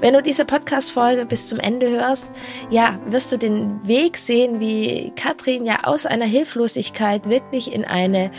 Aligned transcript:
Wenn 0.00 0.14
du 0.14 0.22
diese 0.22 0.44
Podcast-Folge 0.44 1.26
bis 1.26 1.48
zum 1.48 1.58
Ende 1.58 1.90
hörst, 1.90 2.28
ja, 2.70 3.00
wirst 3.06 3.32
du 3.32 3.36
den 3.36 3.80
Weg 3.86 4.16
sehen, 4.16 4.60
wie 4.60 5.12
Katrin 5.16 5.64
ja 5.64 5.84
aus 5.84 6.06
einer 6.06 6.24
Hilflosigkeit 6.24 7.28
wirklich 7.28 7.72
in 7.72 7.84
eine 7.84 8.30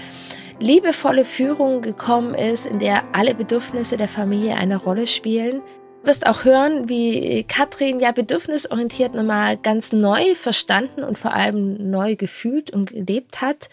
liebevolle 0.61 1.25
Führung 1.25 1.81
gekommen 1.81 2.33
ist, 2.33 2.65
in 2.65 2.79
der 2.79 3.03
alle 3.13 3.35
Bedürfnisse 3.35 3.97
der 3.97 4.07
Familie 4.07 4.55
eine 4.55 4.77
Rolle 4.77 5.05
spielen. 5.05 5.61
Du 6.01 6.07
wirst 6.07 6.27
auch 6.27 6.45
hören, 6.45 6.87
wie 6.87 7.43
Katrin 7.43 7.99
ja 7.99 8.13
bedürfnisorientiert 8.13 9.13
nochmal 9.13 9.57
ganz 9.57 9.91
neu 9.91 10.35
verstanden 10.35 11.03
und 11.03 11.17
vor 11.17 11.33
allem 11.33 11.91
neu 11.91 12.15
gefühlt 12.15 12.71
und 12.71 12.91
gelebt 12.91 13.41
hat, 13.41 13.67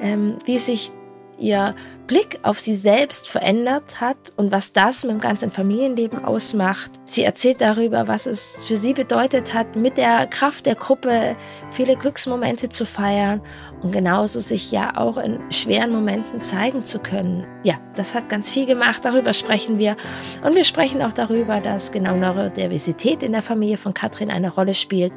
ähm, 0.00 0.36
wie 0.46 0.58
sich 0.58 0.92
ihr 1.38 1.74
Blick 2.08 2.38
auf 2.42 2.58
sie 2.58 2.74
selbst 2.74 3.28
verändert 3.28 4.00
hat 4.00 4.16
und 4.36 4.50
was 4.50 4.72
das 4.72 5.04
mit 5.04 5.12
dem 5.12 5.20
ganzen 5.20 5.50
Familienleben 5.50 6.24
ausmacht. 6.24 6.90
Sie 7.04 7.22
erzählt 7.22 7.60
darüber, 7.60 8.08
was 8.08 8.26
es 8.26 8.64
für 8.66 8.76
sie 8.76 8.94
bedeutet 8.94 9.52
hat, 9.52 9.76
mit 9.76 9.98
der 9.98 10.26
Kraft 10.26 10.64
der 10.64 10.74
Gruppe 10.74 11.36
viele 11.70 11.96
Glücksmomente 11.96 12.70
zu 12.70 12.86
feiern 12.86 13.42
und 13.82 13.92
genauso 13.92 14.40
sich 14.40 14.72
ja 14.72 14.96
auch 14.96 15.18
in 15.18 15.38
schweren 15.52 15.92
Momenten 15.92 16.40
zeigen 16.40 16.82
zu 16.82 16.98
können. 16.98 17.46
Ja, 17.62 17.74
das 17.94 18.14
hat 18.14 18.30
ganz 18.30 18.48
viel 18.48 18.64
gemacht, 18.64 19.04
darüber 19.04 19.34
sprechen 19.34 19.78
wir. 19.78 19.94
Und 20.42 20.54
wir 20.54 20.64
sprechen 20.64 21.02
auch 21.02 21.12
darüber, 21.12 21.60
dass 21.60 21.92
genau 21.92 22.16
Neurodiversität 22.16 23.22
in 23.22 23.32
der 23.32 23.42
Familie 23.42 23.76
von 23.76 23.92
Katrin 23.92 24.30
eine 24.30 24.50
Rolle 24.50 24.72
spielt 24.72 25.12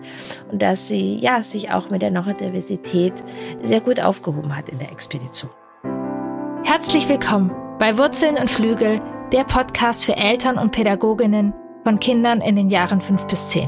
und 0.52 0.62
dass 0.62 0.90
sie 0.90 1.18
ja 1.20 1.42
sich 1.42 1.72
auch 1.72 1.90
mit 1.90 2.02
der 2.02 2.12
Neurodiversität 2.12 3.14
sehr 3.64 3.80
gut 3.80 4.02
aufgehoben 4.02 4.58
hat 4.58 4.68
in 4.68 4.78
der 4.78 4.92
Expedition. 4.92 5.50
Herzlich 6.64 7.10
willkommen 7.10 7.52
bei 7.80 7.98
Wurzeln 7.98 8.38
und 8.38 8.50
Flügel, 8.50 9.02
der 9.32 9.44
Podcast 9.44 10.06
für 10.06 10.16
Eltern 10.16 10.60
und 10.60 10.72
Pädagoginnen 10.72 11.54
von 11.84 12.00
Kindern 12.00 12.40
in 12.40 12.56
den 12.56 12.70
Jahren 12.70 13.02
5 13.02 13.26
bis 13.26 13.50
10. 13.50 13.68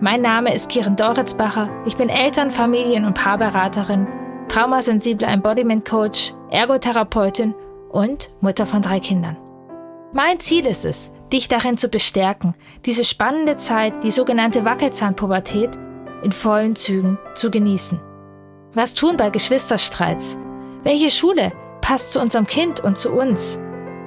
Mein 0.00 0.22
Name 0.22 0.54
ist 0.54 0.68
Kiren 0.68 0.94
Doritzbacher. 0.94 1.68
Ich 1.86 1.96
bin 1.96 2.08
Eltern-, 2.08 2.52
Familien- 2.52 3.04
und 3.04 3.14
Paarberaterin, 3.14 4.06
traumasensible 4.48 5.26
Embodiment 5.26 5.84
Coach, 5.84 6.32
Ergotherapeutin 6.50 7.52
und 7.90 8.30
Mutter 8.40 8.64
von 8.64 8.80
drei 8.80 9.00
Kindern. 9.00 9.36
Mein 10.12 10.38
Ziel 10.38 10.66
ist 10.66 10.84
es, 10.84 11.10
dich 11.32 11.48
darin 11.48 11.76
zu 11.76 11.88
bestärken, 11.88 12.54
diese 12.86 13.04
spannende 13.04 13.56
Zeit, 13.56 14.04
die 14.04 14.12
sogenannte 14.12 14.64
Wackelzahnpubertät, 14.64 15.76
in 16.22 16.30
vollen 16.32 16.76
Zügen 16.76 17.18
zu 17.34 17.50
genießen. 17.50 18.00
Was 18.72 18.94
tun 18.94 19.16
bei 19.16 19.30
Geschwisterstreits? 19.30 20.38
Welche 20.84 21.10
Schule 21.10 21.52
passt 21.88 22.12
zu 22.12 22.20
unserem 22.20 22.46
Kind 22.46 22.80
und 22.80 22.98
zu 22.98 23.10
uns? 23.10 23.58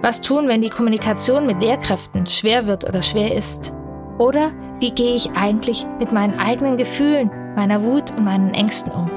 Was 0.04 0.22
tun, 0.22 0.48
wenn 0.48 0.62
die 0.62 0.70
Kommunikation 0.70 1.48
mit 1.48 1.64
Lehrkräften 1.64 2.28
schwer 2.28 2.68
wird 2.68 2.84
oder 2.84 3.02
schwer 3.02 3.34
ist? 3.36 3.74
Oder 4.20 4.52
wie 4.80 4.92
gehe 4.92 5.16
ich 5.16 5.32
eigentlich 5.32 5.88
mit 5.98 6.12
meinen 6.12 6.40
eigenen 6.40 6.78
Gefühlen, 6.78 7.32
meiner 7.56 7.82
Wut 7.82 8.12
und 8.12 8.24
meinen 8.24 8.54
Ängsten 8.54 8.92
um? 8.92 9.10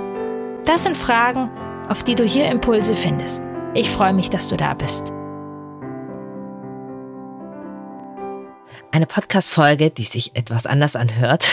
Das 0.64 0.84
sind 0.84 0.96
Fragen, 0.96 1.50
auf 1.90 2.04
die 2.04 2.14
du 2.14 2.24
hier 2.24 2.46
Impulse 2.46 2.96
findest. 2.96 3.42
Ich 3.74 3.90
freue 3.90 4.14
mich, 4.14 4.30
dass 4.30 4.48
du 4.48 4.56
da 4.56 4.72
bist. 4.72 5.12
Eine 8.92 9.06
Podcast-Folge, 9.06 9.90
die 9.90 10.04
sich 10.04 10.36
etwas 10.36 10.64
anders 10.64 10.96
anhört. 10.96 11.46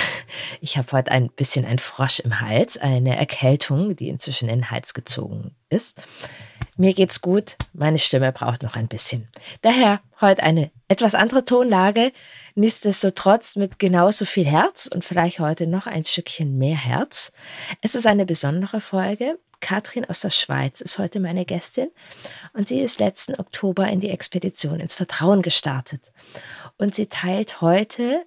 Ich 0.62 0.78
habe 0.78 0.90
heute 0.94 1.12
ein 1.12 1.30
bisschen 1.30 1.66
ein 1.66 1.80
Frosch 1.80 2.20
im 2.20 2.40
Hals, 2.40 2.78
eine 2.78 3.18
Erkältung, 3.18 3.98
die 3.98 4.08
inzwischen 4.08 4.48
in 4.48 4.60
den 4.60 4.72
Hals 4.72 4.94
gezogen 4.94 5.56
ist. 5.68 6.00
Mir 6.78 6.94
geht's 6.94 7.22
gut, 7.22 7.58
meine 7.74 8.00
Stimme 8.00 8.32
braucht 8.32 8.64
noch 8.64 8.76
ein 8.76 8.88
bisschen. 8.88 9.28
Daher 9.62 10.02
heute 10.20 10.44
eine 10.44 10.72
etwas 10.88 11.16
andere 11.16 11.46
Tonlage, 11.46 12.12
nichtsdestotrotz 12.56 13.56
mit 13.56 13.80
genauso 13.80 14.26
viel 14.26 14.46
Herz 14.46 14.90
und 14.94 15.06
vielleicht 15.06 15.40
heute 15.40 15.68
noch 15.68 15.88
ein 15.88 16.04
Stückchen 16.04 16.58
mehr 16.58 16.78
Herz. 16.78 17.32
Es 17.82 17.96
ist 17.96 18.08
eine 18.08 18.26
besondere 18.26 18.82
Folge. 18.82 19.38
Katrin 19.60 20.06
aus 20.06 20.22
der 20.22 20.32
Schweiz 20.32 20.82
ist 20.82 20.98
heute 20.98 21.20
meine 21.20 21.46
Gästin 21.46 21.90
und 22.54 22.68
sie 22.68 22.80
ist 22.80 23.00
letzten 23.00 23.36
Oktober 23.36 23.88
in 23.88 24.02
die 24.02 24.10
Expedition 24.10 24.80
ins 24.80 24.96
Vertrauen 24.96 25.44
gestartet. 25.44 26.12
Und 26.78 26.96
sie 26.96 27.06
teilt 27.06 27.62
heute 27.62 28.26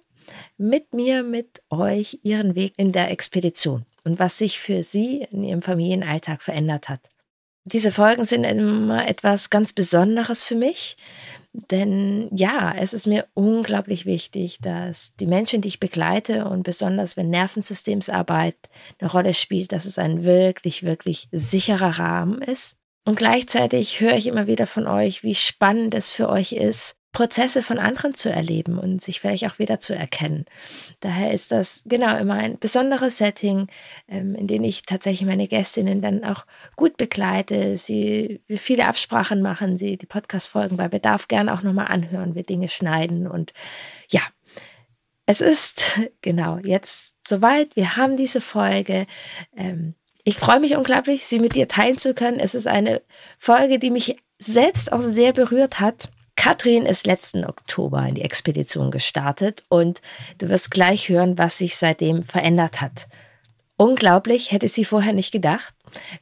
mit 0.57 0.93
mir, 0.93 1.23
mit 1.23 1.61
euch 1.69 2.19
ihren 2.23 2.55
Weg 2.55 2.73
in 2.77 2.91
der 2.91 3.11
Expedition 3.11 3.85
und 4.03 4.17
was 4.17 4.37
sich 4.37 4.59
für 4.59 4.81
sie 4.81 5.27
in 5.29 5.43
ihrem 5.43 5.61
Familienalltag 5.61 6.41
verändert 6.41 6.89
hat. 6.89 7.01
Diese 7.67 7.91
Folgen 7.91 8.25
sind 8.25 8.43
immer 8.43 9.07
etwas 9.07 9.49
ganz 9.49 9.73
Besonderes 9.73 10.43
für 10.43 10.53
mich, 10.53 10.97
denn 11.71 12.29
ja, 12.31 12.75
es 12.77 12.93
ist 12.93 13.07
mir 13.07 13.25
unglaublich 13.33 14.05
wichtig, 14.05 14.59
dass 14.61 15.15
die 15.15 15.25
Menschen, 15.25 15.61
die 15.61 15.69
ich 15.69 15.79
begleite 15.79 16.45
und 16.45 16.61
besonders 16.61 17.17
wenn 17.17 17.31
Nervensystemsarbeit 17.31 18.55
eine 18.99 19.09
Rolle 19.09 19.33
spielt, 19.33 19.71
dass 19.71 19.85
es 19.85 19.97
ein 19.97 20.23
wirklich, 20.23 20.83
wirklich 20.83 21.27
sicherer 21.31 21.97
Rahmen 21.97 22.39
ist. 22.39 22.77
Und 23.03 23.15
gleichzeitig 23.15 23.99
höre 23.99 24.15
ich 24.15 24.27
immer 24.27 24.45
wieder 24.45 24.67
von 24.67 24.85
euch, 24.85 25.23
wie 25.23 25.35
spannend 25.35 25.95
es 25.95 26.11
für 26.11 26.29
euch 26.29 26.51
ist, 26.51 26.95
Prozesse 27.15 27.61
von 27.61 27.79
anderen 27.79 28.13
zu 28.13 28.29
erleben 28.29 28.77
und 28.77 29.01
sich 29.01 29.21
vielleicht 29.21 29.45
auch 29.45 29.57
wieder 29.57 29.79
zu 29.79 29.95
erkennen. 29.95 30.43
Daher 30.99 31.31
ist 31.31 31.53
das 31.53 31.83
genau 31.85 32.17
immer 32.17 32.33
ein 32.33 32.59
besonderes 32.59 33.17
Setting, 33.17 33.67
ähm, 34.09 34.35
in 34.35 34.47
dem 34.47 34.65
ich 34.65 34.81
tatsächlich 34.81 35.25
meine 35.25 35.47
Gästinnen 35.47 36.01
dann 36.01 36.25
auch 36.25 36.45
gut 36.75 36.97
begleite, 36.97 37.77
sie 37.77 38.41
viele 38.49 38.87
Absprachen 38.87 39.41
machen, 39.41 39.77
sie 39.77 39.95
die 39.95 40.05
Podcast-Folgen 40.05 40.75
bei 40.75 40.89
Bedarf 40.89 41.29
gerne 41.29 41.53
auch 41.53 41.63
nochmal 41.63 41.87
anhören, 41.87 42.35
wir 42.35 42.43
Dinge 42.43 42.67
schneiden 42.67 43.27
und 43.27 43.53
ja, 44.09 44.21
es 45.25 45.39
ist 45.39 45.83
genau 46.21 46.59
jetzt 46.65 47.15
soweit. 47.25 47.77
Wir 47.77 47.95
haben 47.95 48.17
diese 48.17 48.41
Folge. 48.41 49.07
Ähm, 49.55 49.95
ich 50.25 50.35
freue 50.35 50.59
mich 50.59 50.75
unglaublich, 50.75 51.25
sie 51.25 51.39
mit 51.39 51.55
dir 51.55 51.69
teilen 51.69 51.97
zu 51.97 52.13
können. 52.13 52.41
Es 52.41 52.55
ist 52.55 52.67
eine 52.67 53.01
Folge, 53.37 53.79
die 53.79 53.89
mich 53.89 54.17
selbst 54.37 54.91
auch 54.91 54.99
sehr 54.99 55.31
berührt 55.31 55.79
hat 55.79 56.09
Katrin 56.45 56.85
ist 56.85 57.07
letzten 57.07 57.43
Oktober 57.43 58.05
in 58.07 58.13
die 58.13 58.21
Expedition 58.21 58.91
gestartet 58.91 59.63
und 59.67 60.03
du 60.37 60.47
wirst 60.47 60.69
gleich 60.69 61.09
hören, 61.09 61.39
was 61.39 61.57
sich 61.57 61.75
seitdem 61.75 62.21
verändert 62.21 62.81
hat. 62.81 63.07
Unglaublich, 63.77 64.51
hätte 64.51 64.67
sie 64.67 64.85
vorher 64.85 65.13
nicht 65.13 65.31
gedacht, 65.31 65.73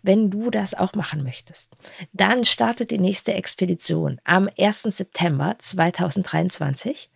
wenn 0.02 0.32
du 0.32 0.50
das 0.50 0.76
auch 0.76 0.94
machen 0.94 1.24
möchtest. 1.24 1.76
Dann 2.14 2.46
startet 2.46 2.92
die 2.92 3.00
nächste 3.00 3.34
Expedition 3.34 4.22
am 4.24 4.50
1. 4.58 4.84
September 4.84 5.58
2023 5.60 7.12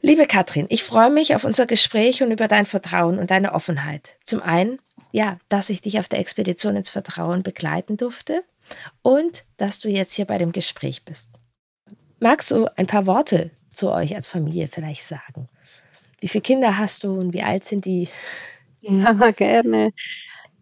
Liebe 0.01 0.29
Katrin, 0.29 0.67
ich 0.69 0.85
freue 0.85 1.11
mich 1.11 1.35
auf 1.35 1.43
unser 1.43 1.67
Gespräch 1.67 2.23
und 2.23 2.31
über 2.31 2.47
dein 2.47 2.67
Vertrauen 2.67 3.19
und 3.19 3.33
deine 3.33 3.53
Offenheit. 3.53 4.15
Zum 4.23 4.41
einen, 4.41 4.79
ja, 5.11 5.41
dass 5.49 5.69
ich 5.69 5.81
dich 5.81 5.99
auf 5.99 6.09
der 6.09 6.21
Expedition 6.21 6.77
ins 6.77 6.91
Vertrauen 6.91 7.43
begleiten 7.43 7.97
durfte 7.97 8.45
und 9.03 9.43
dass 9.57 9.81
du 9.81 9.89
jetzt 9.89 10.15
hier 10.15 10.27
bei 10.27 10.39
dem 10.39 10.53
Gespräch 10.53 11.05
bist. 11.05 11.31
Magst 12.21 12.53
du 12.53 12.69
ein 12.77 12.87
paar 12.87 13.07
Worte 13.07 13.51
zu 13.79 13.91
euch 13.91 14.15
als 14.15 14.29
Familie 14.29 14.69
vielleicht 14.69 15.05
sagen? 15.05 15.49
Wie 16.21 16.29
viele 16.29 16.43
Kinder 16.43 16.77
hast 16.77 17.05
du 17.05 17.19
und 17.19 17.33
wie 17.33 17.43
alt 17.43 17.65
sind 17.65 17.85
die? 17.85 18.09
Ja, 18.81 19.13
gerne. 19.31 19.93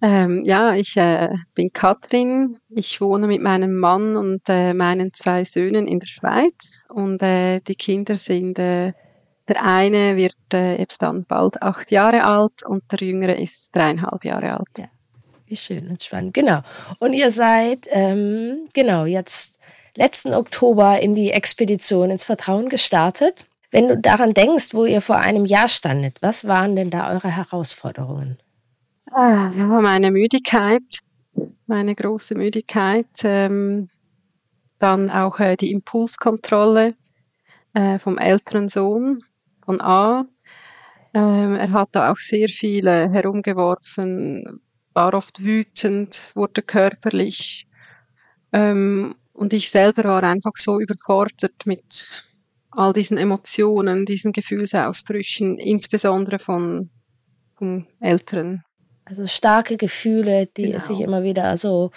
Ähm, 0.02 0.44
ja, 0.44 0.74
ich 0.74 0.96
äh, 0.96 1.30
bin 1.54 1.70
Katrin. 1.72 2.58
Ich 2.68 3.00
wohne 3.00 3.26
mit 3.26 3.40
meinem 3.40 3.78
Mann 3.78 4.16
und 4.16 4.42
äh, 4.48 4.74
meinen 4.74 5.12
zwei 5.14 5.44
Söhnen 5.44 5.88
in 5.88 6.00
der 6.00 6.06
Schweiz. 6.06 6.86
Und 6.90 7.22
äh, 7.22 7.60
die 7.60 7.74
Kinder 7.74 8.16
sind, 8.16 8.58
äh, 8.58 8.92
der 9.48 9.62
eine 9.64 10.16
wird 10.16 10.36
äh, 10.52 10.78
jetzt 10.78 11.00
dann 11.00 11.24
bald 11.24 11.62
acht 11.62 11.90
Jahre 11.90 12.24
alt 12.24 12.66
und 12.66 12.84
der 12.92 13.06
jüngere 13.06 13.36
ist 13.36 13.74
dreieinhalb 13.74 14.24
Jahre 14.24 14.58
alt. 14.58 14.78
Ja, 14.78 14.88
wie 15.46 15.56
schön 15.56 15.88
und 15.88 16.02
spannend. 16.02 16.34
Genau. 16.34 16.60
Und 16.98 17.14
ihr 17.14 17.30
seid, 17.30 17.86
ähm, 17.90 18.68
genau, 18.74 19.06
jetzt 19.06 19.55
letzten 19.96 20.34
Oktober 20.34 21.00
in 21.00 21.14
die 21.14 21.30
Expedition 21.30 22.10
ins 22.10 22.24
Vertrauen 22.24 22.68
gestartet. 22.68 23.46
Wenn 23.70 23.88
du 23.88 23.98
daran 23.98 24.32
denkst, 24.32 24.72
wo 24.72 24.84
ihr 24.84 25.00
vor 25.00 25.16
einem 25.16 25.44
Jahr 25.44 25.68
standet, 25.68 26.18
was 26.22 26.46
waren 26.46 26.76
denn 26.76 26.90
da 26.90 27.12
eure 27.12 27.28
Herausforderungen? 27.28 28.38
Ah, 29.10 29.48
meine 29.48 30.10
Müdigkeit, 30.10 30.82
meine 31.66 31.94
große 31.94 32.34
Müdigkeit, 32.34 33.06
ähm, 33.24 33.88
dann 34.78 35.10
auch 35.10 35.40
äh, 35.40 35.56
die 35.56 35.72
Impulskontrolle 35.72 36.94
äh, 37.74 37.98
vom 37.98 38.18
älteren 38.18 38.68
Sohn 38.68 39.22
von 39.64 39.80
A. 39.80 40.26
Ähm, 41.14 41.54
er 41.56 41.72
hat 41.72 41.88
da 41.92 42.12
auch 42.12 42.18
sehr 42.18 42.48
viele 42.48 43.10
herumgeworfen, 43.10 44.60
war 44.92 45.14
oft 45.14 45.42
wütend, 45.42 46.32
wurde 46.34 46.62
körperlich. 46.62 47.66
Ähm, 48.52 49.14
und 49.36 49.52
ich 49.52 49.70
selber 49.70 50.04
war 50.04 50.22
einfach 50.22 50.52
so 50.56 50.80
überfordert 50.80 51.66
mit 51.66 52.22
all 52.70 52.92
diesen 52.92 53.18
Emotionen, 53.18 54.04
diesen 54.04 54.32
Gefühlsausbrüchen, 54.32 55.58
insbesondere 55.58 56.38
von, 56.38 56.90
von 57.56 57.86
Älteren. 58.00 58.64
Also 59.04 59.26
starke 59.26 59.76
Gefühle, 59.76 60.46
die 60.56 60.72
genau. 60.72 60.80
sich 60.80 61.00
immer 61.00 61.22
wieder 61.22 61.56
so 61.56 61.90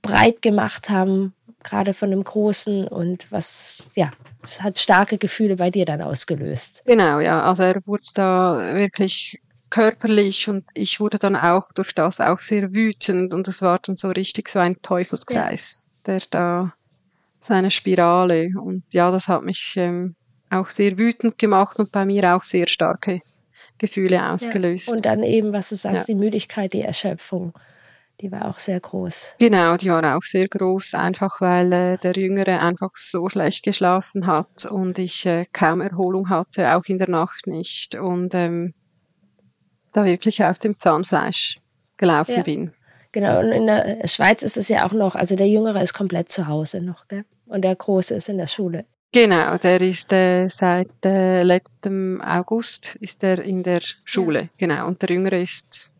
breit 0.00 0.42
gemacht 0.42 0.90
haben, 0.90 1.34
gerade 1.62 1.92
von 1.92 2.10
dem 2.10 2.22
Großen 2.22 2.86
und 2.86 3.30
was, 3.32 3.90
ja, 3.94 4.12
es 4.42 4.62
hat 4.62 4.78
starke 4.78 5.18
Gefühle 5.18 5.56
bei 5.56 5.70
dir 5.70 5.84
dann 5.84 6.02
ausgelöst. 6.02 6.82
Genau, 6.84 7.20
ja, 7.20 7.42
also 7.42 7.62
er 7.62 7.80
wurde 7.86 8.04
da 8.14 8.74
wirklich 8.74 9.40
körperlich 9.70 10.48
und 10.48 10.64
ich 10.74 11.00
wurde 11.00 11.18
dann 11.18 11.34
auch 11.34 11.72
durch 11.72 11.94
das 11.94 12.20
auch 12.20 12.38
sehr 12.38 12.72
wütend 12.72 13.34
und 13.34 13.48
es 13.48 13.60
war 13.60 13.80
dann 13.80 13.96
so 13.96 14.10
richtig 14.10 14.48
so 14.48 14.60
ein 14.60 14.80
Teufelskreis, 14.82 15.83
ja. 15.83 15.83
Der 16.06 16.20
da 16.30 16.74
seine 17.40 17.70
Spirale 17.70 18.48
und 18.60 18.84
ja, 18.92 19.10
das 19.10 19.28
hat 19.28 19.42
mich 19.42 19.74
ähm, 19.76 20.14
auch 20.50 20.68
sehr 20.68 20.96
wütend 20.96 21.38
gemacht 21.38 21.78
und 21.78 21.92
bei 21.92 22.04
mir 22.04 22.34
auch 22.34 22.42
sehr 22.42 22.68
starke 22.68 23.20
Gefühle 23.78 24.30
ausgelöst. 24.30 24.88
Ja. 24.88 24.94
Und 24.94 25.06
dann 25.06 25.22
eben, 25.22 25.52
was 25.52 25.68
du 25.68 25.76
sagst, 25.76 26.08
ja. 26.08 26.14
die 26.14 26.18
Müdigkeit, 26.18 26.72
die 26.72 26.82
Erschöpfung, 26.82 27.52
die 28.20 28.30
war 28.30 28.48
auch 28.48 28.58
sehr 28.58 28.80
groß. 28.80 29.34
Genau, 29.38 29.76
die 29.76 29.90
war 29.90 30.16
auch 30.16 30.22
sehr 30.22 30.48
groß, 30.48 30.94
einfach 30.94 31.40
weil 31.40 31.72
äh, 31.72 31.98
der 31.98 32.12
Jüngere 32.12 32.60
einfach 32.60 32.92
so 32.94 33.28
schlecht 33.28 33.64
geschlafen 33.64 34.26
hat 34.26 34.64
und 34.66 34.98
ich 34.98 35.26
äh, 35.26 35.46
kaum 35.52 35.80
Erholung 35.80 36.30
hatte, 36.30 36.74
auch 36.74 36.84
in 36.86 36.98
der 36.98 37.10
Nacht 37.10 37.46
nicht. 37.46 37.96
Und 37.96 38.34
ähm, 38.34 38.72
da 39.92 40.04
wirklich 40.04 40.44
auf 40.44 40.58
dem 40.58 40.78
Zahnfleisch 40.78 41.58
gelaufen 41.96 42.36
ja. 42.36 42.42
bin. 42.42 42.72
Genau, 43.14 43.38
und 43.38 43.52
in 43.52 43.66
der 43.66 44.08
Schweiz 44.08 44.42
ist 44.42 44.56
es 44.56 44.66
ja 44.66 44.84
auch 44.84 44.92
noch, 44.92 45.14
also 45.14 45.36
der 45.36 45.46
Jüngere 45.46 45.80
ist 45.80 45.94
komplett 45.94 46.32
zu 46.32 46.48
Hause 46.48 46.82
noch, 46.82 47.06
gell? 47.06 47.24
Und 47.46 47.62
der 47.62 47.76
Große 47.76 48.12
ist 48.12 48.28
in 48.28 48.38
der 48.38 48.48
Schule. 48.48 48.86
Genau, 49.12 49.56
der 49.56 49.80
ist 49.80 50.12
äh, 50.12 50.48
seit 50.48 50.90
äh, 51.04 51.44
letztem 51.44 52.20
August 52.20 52.96
ist 52.96 53.22
er 53.22 53.38
in 53.38 53.62
der 53.62 53.82
Schule, 54.02 54.40
ja. 54.40 54.48
genau. 54.58 54.88
Und 54.88 55.00
der 55.00 55.10
Jüngere 55.10 55.40
ist 55.40 55.92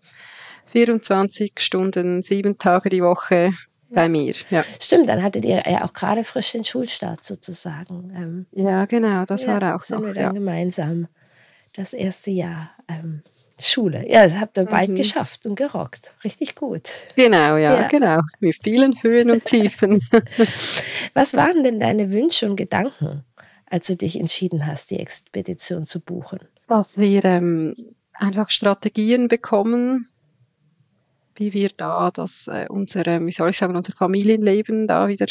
24 0.73 1.53
Stunden, 1.59 2.21
sieben 2.23 2.59
Tage 2.59 2.89
die 2.89 3.01
Woche 3.01 3.53
bei 3.91 4.09
mir. 4.09 4.35
Ja. 4.51 4.65
Stimmt, 4.81 5.09
dann 5.09 5.23
hattet 5.23 5.45
ihr 5.45 5.63
ja 5.71 5.85
auch 5.85 5.93
gerade 5.93 6.25
frisch 6.25 6.51
den 6.51 6.65
Schulstart 6.65 7.23
sozusagen. 7.23 8.13
Ähm, 8.17 8.47
ja, 8.51 8.87
genau, 8.87 9.25
das 9.25 9.45
ja, 9.45 9.61
war 9.61 9.77
auch 9.77 9.83
sind 9.83 10.01
noch. 10.01 10.07
wir 10.07 10.15
dann 10.15 10.23
ja. 10.25 10.33
gemeinsam 10.33 11.07
das 11.75 11.93
erste 11.93 12.33
Jahr 12.33 12.71
ähm, 12.89 13.23
Schule. 13.61 14.05
Ja, 14.09 14.25
das 14.25 14.39
habt 14.39 14.59
ihr 14.59 14.65
mhm. 14.65 14.69
bald 14.69 14.97
geschafft 14.97 15.47
und 15.47 15.55
gerockt. 15.55 16.13
Richtig 16.25 16.55
gut. 16.55 16.91
Genau, 17.15 17.57
ja, 17.57 17.81
ja, 17.81 17.89
genau. 17.89 18.21
Mit 18.41 18.57
vielen 18.63 19.01
Höhen 19.03 19.31
und 19.31 19.45
Tiefen. 19.45 20.03
Was 21.15 21.35
waren 21.35 21.63
denn 21.63 21.79
deine 21.79 22.11
Wünsche 22.11 22.49
und 22.49 22.57
Gedanken, 22.57 23.25
als 23.67 23.87
du 23.87 23.97
dich 23.97 24.19
entschieden 24.19 24.67
hast, 24.67 24.91
die 24.91 24.99
Expedition 24.99 25.87
zu 25.87 26.01
buchen? 26.01 26.41
Dass 26.67 26.99
wir 26.99 27.25
ähm, 27.25 27.77
einfach 28.13 28.51
Strategien 28.51 29.29
bekommen, 29.29 30.09
wie 31.37 31.53
wir 31.53 31.71
da 31.77 32.11
das 32.11 32.49
äh, 32.49 32.67
unsere, 32.69 33.25
wie 33.25 33.33
soll 33.33 33.51
ich 33.51 33.59
sagen, 33.59 33.77
unser 33.77 33.93
Familienleben 33.93 34.89
da 34.89 35.09
wieder 35.09 35.27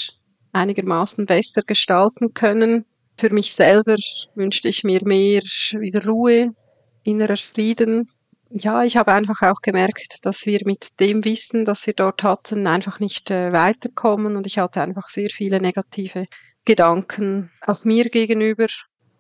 einigermaßen 0.54 1.26
besser 1.26 1.62
gestalten 1.62 2.34
können. 2.34 2.86
Für 3.18 3.30
mich 3.30 3.54
selber 3.54 3.96
wünschte 4.36 4.70
ich 4.70 4.84
mir 4.84 5.02
mehr 5.04 5.42
wieder 5.42 6.06
Ruhe, 6.06 6.54
innerer 7.04 7.38
Frieden. 7.38 8.10
Ja, 8.50 8.84
ich 8.84 8.98
habe 8.98 9.14
einfach 9.14 9.42
auch 9.42 9.62
gemerkt, 9.62 10.20
dass 10.24 10.46
wir 10.46 10.60
mit 10.66 11.00
dem 11.00 11.26
Wissen, 11.26 11.66
das 11.66 11.88
wir 11.88 11.94
dort 11.94 12.22
hatten, 12.24 12.68
einfach 12.68 13.00
nicht 13.00 13.32
äh, 13.32 13.52
weiterkommen 13.52 14.36
und 14.36 14.46
ich 14.46 14.60
hatte 14.60 14.82
einfach 14.82 15.10
sehr 15.10 15.30
viele 15.30 15.60
negative 15.60 16.28
Gedanken 16.66 17.52
auch 17.62 17.84
mir 17.84 18.10
gegenüber 18.10 18.68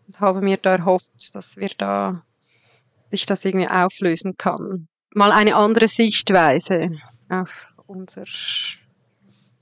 und 0.07 0.19
habe 0.19 0.41
mir 0.41 0.57
da 0.57 0.75
erhofft, 0.75 1.33
dass 1.33 1.57
wir 1.57 1.71
da 1.77 2.23
sich 3.09 3.25
das 3.25 3.43
irgendwie 3.43 3.67
auflösen 3.67 4.35
kann. 4.37 4.87
Mal 5.13 5.31
eine 5.31 5.55
andere 5.55 5.87
Sichtweise 5.87 6.87
auf 7.29 7.73
unser 7.87 8.25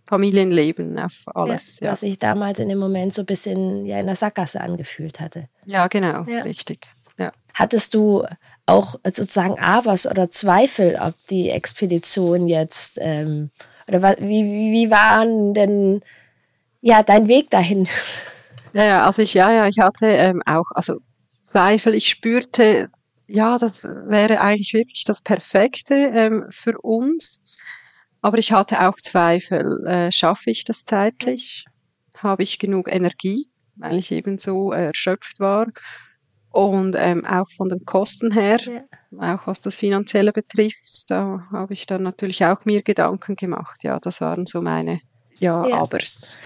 Familienleben, 0.07 0.99
auf 0.99 1.23
alles. 1.27 1.79
Ja, 1.79 1.85
ja. 1.85 1.91
Was 1.93 2.01
sich 2.01 2.19
damals 2.19 2.59
in 2.59 2.69
dem 2.69 2.79
Moment 2.79 3.13
so 3.13 3.21
ein 3.21 3.25
bisschen 3.25 3.85
ja, 3.85 3.99
in 3.99 4.05
der 4.05 4.15
Sackgasse 4.15 4.59
angefühlt 4.59 5.19
hatte. 5.19 5.47
Ja, 5.65 5.87
genau, 5.87 6.23
ja. 6.25 6.41
richtig. 6.41 6.87
Ja. 7.21 7.31
Hattest 7.53 7.93
du 7.93 8.25
auch 8.65 8.95
sozusagen 9.03 9.59
Abers 9.59 10.07
oder 10.07 10.29
Zweifel, 10.29 10.97
ob 10.99 11.13
die 11.27 11.49
Expedition 11.49 12.47
jetzt 12.47 12.97
ähm, 12.99 13.51
oder 13.87 14.15
wie, 14.19 14.43
wie 14.43 14.89
waren 14.89 15.53
denn 15.53 16.01
ja 16.81 17.03
dein 17.03 17.27
Weg 17.27 17.49
dahin? 17.49 17.87
Ja, 18.73 18.85
ja, 18.85 19.05
also 19.05 19.21
ich 19.21 19.33
ja, 19.33 19.51
ja, 19.51 19.67
ich 19.67 19.79
hatte 19.79 20.05
ähm, 20.05 20.41
auch 20.45 20.63
also 20.73 20.95
Zweifel. 21.43 21.93
Ich 21.93 22.07
spürte, 22.07 22.89
ja, 23.27 23.57
das 23.57 23.83
wäre 23.83 24.39
eigentlich 24.39 24.73
wirklich 24.73 25.03
das 25.03 25.21
Perfekte 25.21 25.93
ähm, 25.93 26.45
für 26.51 26.79
uns. 26.79 27.61
Aber 28.21 28.37
ich 28.37 28.53
hatte 28.53 28.87
auch 28.87 28.95
Zweifel. 28.95 29.85
Äh, 29.85 30.13
schaffe 30.13 30.51
ich 30.51 30.63
das 30.63 30.85
zeitlich? 30.85 31.65
Habe 32.15 32.43
ich 32.43 32.59
genug 32.59 32.87
Energie, 32.89 33.49
weil 33.75 33.97
ich 33.97 34.13
eben 34.13 34.37
so 34.37 34.71
äh, 34.71 34.85
erschöpft 34.85 35.41
war? 35.41 35.67
Und 36.51 36.95
ähm, 36.97 37.25
auch 37.25 37.49
von 37.55 37.69
den 37.69 37.85
Kosten 37.85 38.31
her, 38.31 38.59
ja. 38.59 39.35
auch 39.35 39.47
was 39.47 39.61
das 39.61 39.77
Finanzielle 39.77 40.33
betrifft, 40.33 41.09
da 41.09 41.47
habe 41.51 41.73
ich 41.73 41.85
dann 41.85 42.03
natürlich 42.03 42.43
auch 42.43 42.65
mir 42.65 42.81
Gedanken 42.81 43.35
gemacht. 43.35 43.83
Ja, 43.83 43.99
das 43.99 44.19
waren 44.19 44.45
so 44.45 44.61
meine 44.61 44.99
ja, 45.39 45.65
ja. 45.65 45.81
Abers. 45.81 46.37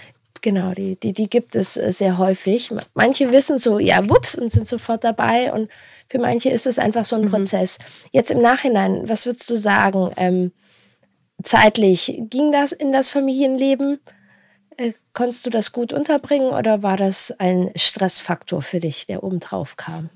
Genau, 0.42 0.74
die, 0.74 0.96
die, 0.96 1.12
die 1.12 1.28
gibt 1.28 1.56
es 1.56 1.76
äh, 1.76 1.92
sehr 1.92 2.20
häufig. 2.20 2.72
Manche 2.94 3.32
wissen 3.32 3.58
so, 3.58 3.80
ja, 3.80 4.08
wups, 4.08 4.36
und 4.36 4.52
sind 4.52 4.68
sofort 4.68 5.04
dabei. 5.04 5.52
Und 5.52 5.72
für 6.08 6.20
manche 6.20 6.52
ist 6.52 6.68
es 6.68 6.78
einfach 6.78 7.04
so 7.04 7.16
ein 7.16 7.24
mhm. 7.24 7.30
Prozess. 7.30 7.80
Jetzt 8.12 8.30
im 8.30 8.44
Nachhinein, 8.44 9.10
was 9.10 9.26
würdest 9.26 9.50
du 9.50 9.56
sagen? 9.56 10.12
Ähm, 10.18 10.52
zeitlich 11.42 12.22
ging 12.30 12.52
das 12.52 12.74
in 12.74 12.92
das 12.92 13.10
Familienleben? 13.10 14.00
Äh, 14.78 14.94
konntest 15.14 15.46
du 15.46 15.50
das 15.50 15.72
gut 15.72 15.94
unterbringen 15.94 16.50
oder 16.50 16.84
war 16.84 16.98
das 16.98 17.32
ein 17.38 17.72
Stressfaktor 17.76 18.62
für 18.62 18.80
dich, 18.80 19.06
der 19.06 19.24
obendrauf 19.24 19.78
kam? 19.78 20.10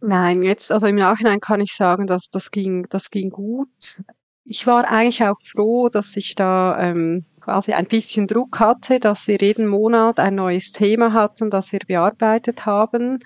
Nein, 0.00 0.42
jetzt, 0.42 0.72
also 0.72 0.86
im 0.86 0.96
Nachhinein 0.96 1.40
kann 1.40 1.60
ich 1.60 1.74
sagen, 1.74 2.06
dass 2.06 2.30
das 2.30 2.50
ging, 2.50 2.86
das 2.88 3.10
ging 3.10 3.30
gut. 3.30 4.02
Ich 4.44 4.66
war 4.66 4.88
eigentlich 4.88 5.22
auch 5.22 5.38
froh, 5.52 5.88
dass 5.90 6.16
ich 6.16 6.34
da 6.34 6.80
ähm, 6.80 7.24
quasi 7.40 7.72
ein 7.72 7.86
bisschen 7.86 8.26
Druck 8.26 8.58
hatte, 8.58 8.98
dass 8.98 9.28
wir 9.28 9.36
jeden 9.38 9.66
Monat 9.66 10.18
ein 10.18 10.34
neues 10.34 10.72
Thema 10.72 11.12
hatten, 11.12 11.50
das 11.50 11.72
wir 11.72 11.80
bearbeitet 11.86 12.64
haben. 12.66 13.18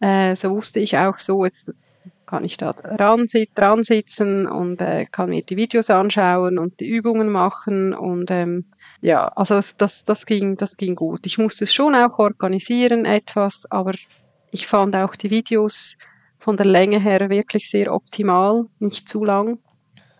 Äh, 0.00 0.34
so 0.34 0.50
wusste 0.50 0.80
ich 0.80 0.96
auch 0.96 1.18
so, 1.18 1.44
jetzt 1.44 1.72
kann 2.26 2.44
ich 2.44 2.56
da 2.56 2.72
dran, 2.72 3.26
dran 3.54 3.84
sitzen 3.84 4.46
und 4.46 4.80
äh, 4.80 5.06
kann 5.06 5.28
mir 5.28 5.42
die 5.42 5.56
Videos 5.56 5.90
anschauen 5.90 6.58
und 6.58 6.80
die 6.80 6.88
Übungen 6.88 7.30
machen 7.30 7.92
und 7.92 8.30
ähm, 8.30 8.64
ja, 9.00 9.28
also 9.28 9.60
das, 9.78 10.04
das, 10.04 10.26
ging, 10.26 10.56
das 10.56 10.76
ging 10.76 10.94
gut. 10.94 11.26
Ich 11.26 11.38
musste 11.38 11.64
es 11.64 11.74
schon 11.74 11.94
auch 11.94 12.18
organisieren 12.18 13.04
etwas, 13.04 13.66
aber 13.70 13.92
ich 14.50 14.66
fand 14.66 14.96
auch 14.96 15.16
die 15.16 15.30
Videos 15.30 15.96
von 16.38 16.56
der 16.56 16.66
Länge 16.66 17.00
her 17.00 17.30
wirklich 17.30 17.70
sehr 17.70 17.92
optimal, 17.92 18.66
nicht 18.78 19.08
zu 19.08 19.24
lang. 19.24 19.58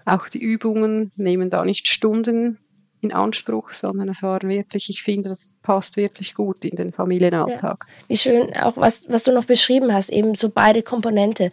Auch 0.04 0.28
die 0.28 0.38
Übungen 0.38 1.12
nehmen 1.16 1.50
da 1.50 1.64
nicht 1.64 1.88
Stunden 1.88 2.59
in 3.04 3.12
Anspruch, 3.12 3.71
sondern 3.71 4.09
es 4.09 4.23
waren 4.23 4.49
wirklich, 4.49 4.88
ich 4.88 5.02
finde, 5.02 5.28
das 5.28 5.54
passt 5.62 5.97
wirklich 5.97 6.35
gut 6.35 6.64
in 6.64 6.76
den 6.76 6.93
Familienalltag. 6.93 7.85
Ja. 7.87 8.04
Wie 8.09 8.16
schön, 8.16 8.57
auch 8.57 8.76
was, 8.76 9.09
was 9.09 9.25
du 9.25 9.33
noch 9.33 9.45
beschrieben 9.45 9.93
hast, 9.93 10.11
eben 10.11 10.35
so 10.35 10.49
beide 10.49 10.83
Komponente. 10.83 11.52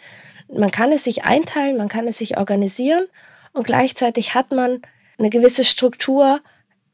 Man 0.52 0.72
kann 0.72 0.92
es 0.92 1.04
sich 1.04 1.24
einteilen, 1.24 1.78
man 1.78 1.90
kann 1.90 2.08
es 2.08 2.18
sich 2.18 2.38
organisieren 2.38 3.06
und 3.54 3.68
gleichzeitig 3.68 4.34
hat 4.34 4.52
man 4.52 4.82
eine 5.20 5.30
gewisse 5.30 5.64
Struktur, 5.64 6.42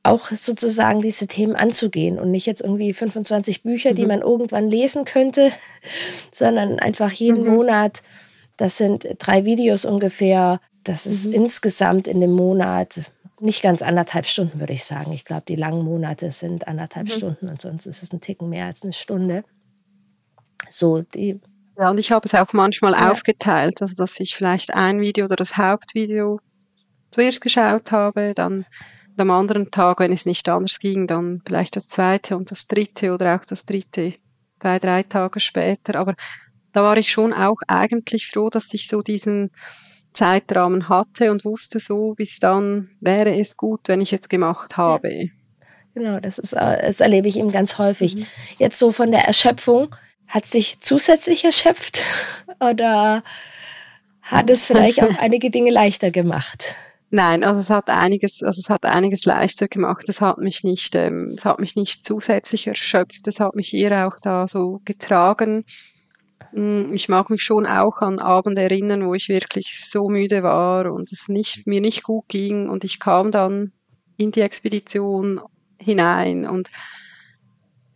auch 0.03 0.29
sozusagen 0.31 1.01
diese 1.01 1.27
Themen 1.27 1.55
anzugehen 1.55 2.19
und 2.19 2.31
nicht 2.31 2.45
jetzt 2.45 2.61
irgendwie 2.61 2.93
25 2.93 3.63
Bücher, 3.63 3.91
mhm. 3.91 3.95
die 3.95 4.05
man 4.05 4.21
irgendwann 4.21 4.69
lesen 4.69 5.05
könnte, 5.05 5.51
sondern 6.31 6.79
einfach 6.79 7.11
jeden 7.11 7.43
mhm. 7.43 7.55
Monat, 7.55 8.01
das 8.57 8.77
sind 8.77 9.07
drei 9.19 9.45
Videos 9.45 9.85
ungefähr, 9.85 10.59
das 10.83 11.05
ist 11.05 11.27
mhm. 11.27 11.33
insgesamt 11.33 12.07
in 12.07 12.21
dem 12.21 12.31
Monat 12.31 13.01
nicht 13.39 13.61
ganz 13.61 13.81
anderthalb 13.81 14.25
Stunden, 14.25 14.59
würde 14.59 14.73
ich 14.73 14.83
sagen. 14.83 15.11
Ich 15.11 15.25
glaube, 15.25 15.43
die 15.47 15.55
langen 15.55 15.83
Monate 15.83 16.31
sind 16.31 16.67
anderthalb 16.67 17.07
mhm. 17.07 17.11
Stunden 17.11 17.49
und 17.49 17.61
sonst 17.61 17.85
ist 17.85 18.01
es 18.01 18.11
ein 18.11 18.21
Ticken 18.21 18.49
mehr 18.49 18.65
als 18.65 18.83
eine 18.83 18.93
Stunde. 18.93 19.43
So, 20.69 21.01
die. 21.01 21.39
Ja, 21.77 21.91
und 21.91 21.99
ich 21.99 22.11
habe 22.11 22.25
es 22.25 22.33
auch 22.33 22.53
manchmal 22.53 22.93
ja. 22.93 23.11
aufgeteilt, 23.11 23.81
also 23.81 23.95
dass 23.95 24.19
ich 24.19 24.35
vielleicht 24.35 24.73
ein 24.73 24.99
Video 24.99 25.25
oder 25.25 25.35
das 25.35 25.57
Hauptvideo 25.57 26.39
zuerst 27.11 27.41
geschaut 27.41 27.91
habe, 27.91 28.33
dann 28.33 28.65
am 29.19 29.31
anderen 29.31 29.71
Tag, 29.71 29.99
wenn 29.99 30.11
es 30.11 30.25
nicht 30.25 30.47
anders 30.49 30.79
ging, 30.79 31.07
dann 31.07 31.41
vielleicht 31.45 31.75
das 31.75 31.87
zweite 31.87 32.37
und 32.37 32.51
das 32.51 32.67
dritte 32.67 33.13
oder 33.13 33.35
auch 33.35 33.45
das 33.45 33.65
dritte 33.65 34.13
zwei, 34.59 34.79
drei 34.79 35.03
Tage 35.03 35.39
später. 35.39 35.95
Aber 35.95 36.15
da 36.71 36.83
war 36.83 36.97
ich 36.97 37.11
schon 37.11 37.33
auch 37.33 37.57
eigentlich 37.67 38.27
froh, 38.27 38.49
dass 38.49 38.73
ich 38.73 38.87
so 38.87 39.01
diesen 39.01 39.51
Zeitrahmen 40.13 40.89
hatte 40.89 41.31
und 41.31 41.45
wusste 41.45 41.79
so, 41.79 42.13
bis 42.15 42.39
dann 42.39 42.89
wäre 42.99 43.35
es 43.35 43.57
gut, 43.57 43.81
wenn 43.87 44.01
ich 44.01 44.13
es 44.13 44.29
gemacht 44.29 44.77
habe. 44.77 45.29
Genau, 45.93 46.19
das 46.19 46.37
ist, 46.37 46.53
äh, 46.53 46.81
das 46.81 46.99
erlebe 46.99 47.27
ich 47.27 47.37
eben 47.37 47.51
ganz 47.51 47.77
häufig. 47.77 48.15
Mhm. 48.15 48.25
Jetzt 48.59 48.79
so 48.79 48.91
von 48.91 49.11
der 49.11 49.25
Erschöpfung, 49.25 49.95
hat 50.27 50.45
sich 50.45 50.79
zusätzlich 50.79 51.45
erschöpft 51.45 52.01
oder 52.59 53.23
hat 54.21 54.49
es 54.49 54.65
vielleicht 54.65 55.01
auch 55.01 55.15
einige 55.19 55.49
Dinge 55.49 55.71
leichter 55.71 56.11
gemacht? 56.11 56.75
Nein, 57.09 57.43
also 57.45 57.61
es 57.61 57.69
hat 57.69 57.89
einiges, 57.89 58.43
also 58.43 58.59
es 58.59 58.69
hat 58.69 58.83
einiges 58.83 59.23
leichter 59.25 59.67
gemacht. 59.67 60.09
Es 60.09 60.19
hat 60.19 60.39
mich 60.39 60.63
nicht, 60.63 60.93
ähm, 60.95 61.35
es 61.37 61.45
hat 61.45 61.59
mich 61.59 61.75
nicht 61.75 62.03
zusätzlich 62.05 62.67
erschöpft. 62.67 63.27
Es 63.27 63.39
hat 63.39 63.55
mich 63.55 63.73
eher 63.73 64.07
auch 64.07 64.19
da 64.19 64.47
so 64.47 64.81
getragen. 64.83 65.63
Mm, 66.51 66.93
ich 66.93 67.09
mag 67.09 67.29
mich 67.29 67.43
schon 67.43 67.65
auch 67.65 68.01
an 68.01 68.19
Abende 68.19 68.61
erinnern, 68.61 69.05
wo 69.07 69.13
ich 69.13 69.29
wirklich 69.29 69.85
so 69.89 70.09
müde 70.09 70.43
war 70.43 70.91
und 70.91 71.11
es 71.11 71.29
nicht, 71.29 71.67
mir 71.67 71.81
nicht 71.81 72.03
gut 72.03 72.27
ging 72.27 72.69
und 72.69 72.83
ich 72.83 72.99
kam 72.99 73.31
dann 73.31 73.71
in 74.17 74.31
die 74.31 74.41
Expedition 74.41 75.41
hinein 75.79 76.47
und 76.47 76.69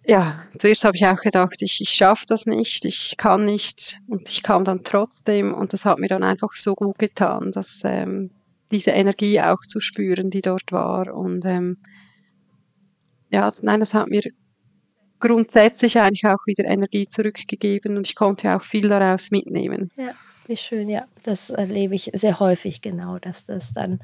ja, 0.06 0.44
zuerst 0.58 0.84
habe 0.84 0.98
ich 0.98 1.06
auch 1.06 1.20
gedacht, 1.20 1.62
ich, 1.62 1.80
ich 1.82 1.90
schaffe 1.92 2.26
das 2.28 2.46
nicht, 2.46 2.86
ich 2.86 3.16
kann 3.18 3.46
nicht 3.46 4.00
und 4.08 4.28
ich 4.30 4.42
kam 4.44 4.64
dann 4.66 4.84
trotzdem 4.84 5.54
und 5.54 5.74
das 5.74 5.86
hat 5.86 6.00
mir 6.00 6.08
dann 6.08 6.24
einfach 6.24 6.54
so 6.54 6.74
gut 6.76 6.98
getan, 6.98 7.52
dass 7.52 7.82
ähm, 7.86 8.32
diese 8.72 8.92
Energie 8.92 9.42
auch 9.42 9.62
zu 9.62 9.80
spüren, 9.80 10.30
die 10.30 10.42
dort 10.42 10.72
war 10.72 11.14
und 11.14 11.46
ähm, 11.46 11.78
ja, 13.30 13.52
nein, 13.62 13.80
das 13.80 13.94
hat 13.94 14.10
mir 14.10 14.24
grundsätzlich 15.20 15.98
eigentlich 16.00 16.26
auch 16.26 16.46
wieder 16.46 16.66
Energie 16.66 17.08
zurückgegeben 17.08 17.96
und 17.96 18.08
ich 18.08 18.16
konnte 18.16 18.56
auch 18.56 18.64
viel 18.64 18.90
daraus 18.90 19.32
mitnehmen. 19.32 19.92
Ja, 19.96 20.12
wie 20.48 20.58
schön, 20.58 20.90
ja, 20.90 21.06
das 21.24 21.50
erlebe 21.50 21.96
ich 21.96 22.12
sehr 22.14 22.40
häufig 22.40 22.82
genau, 22.82 23.20
dass 23.20 23.46
das 23.46 23.72
dann 23.72 24.02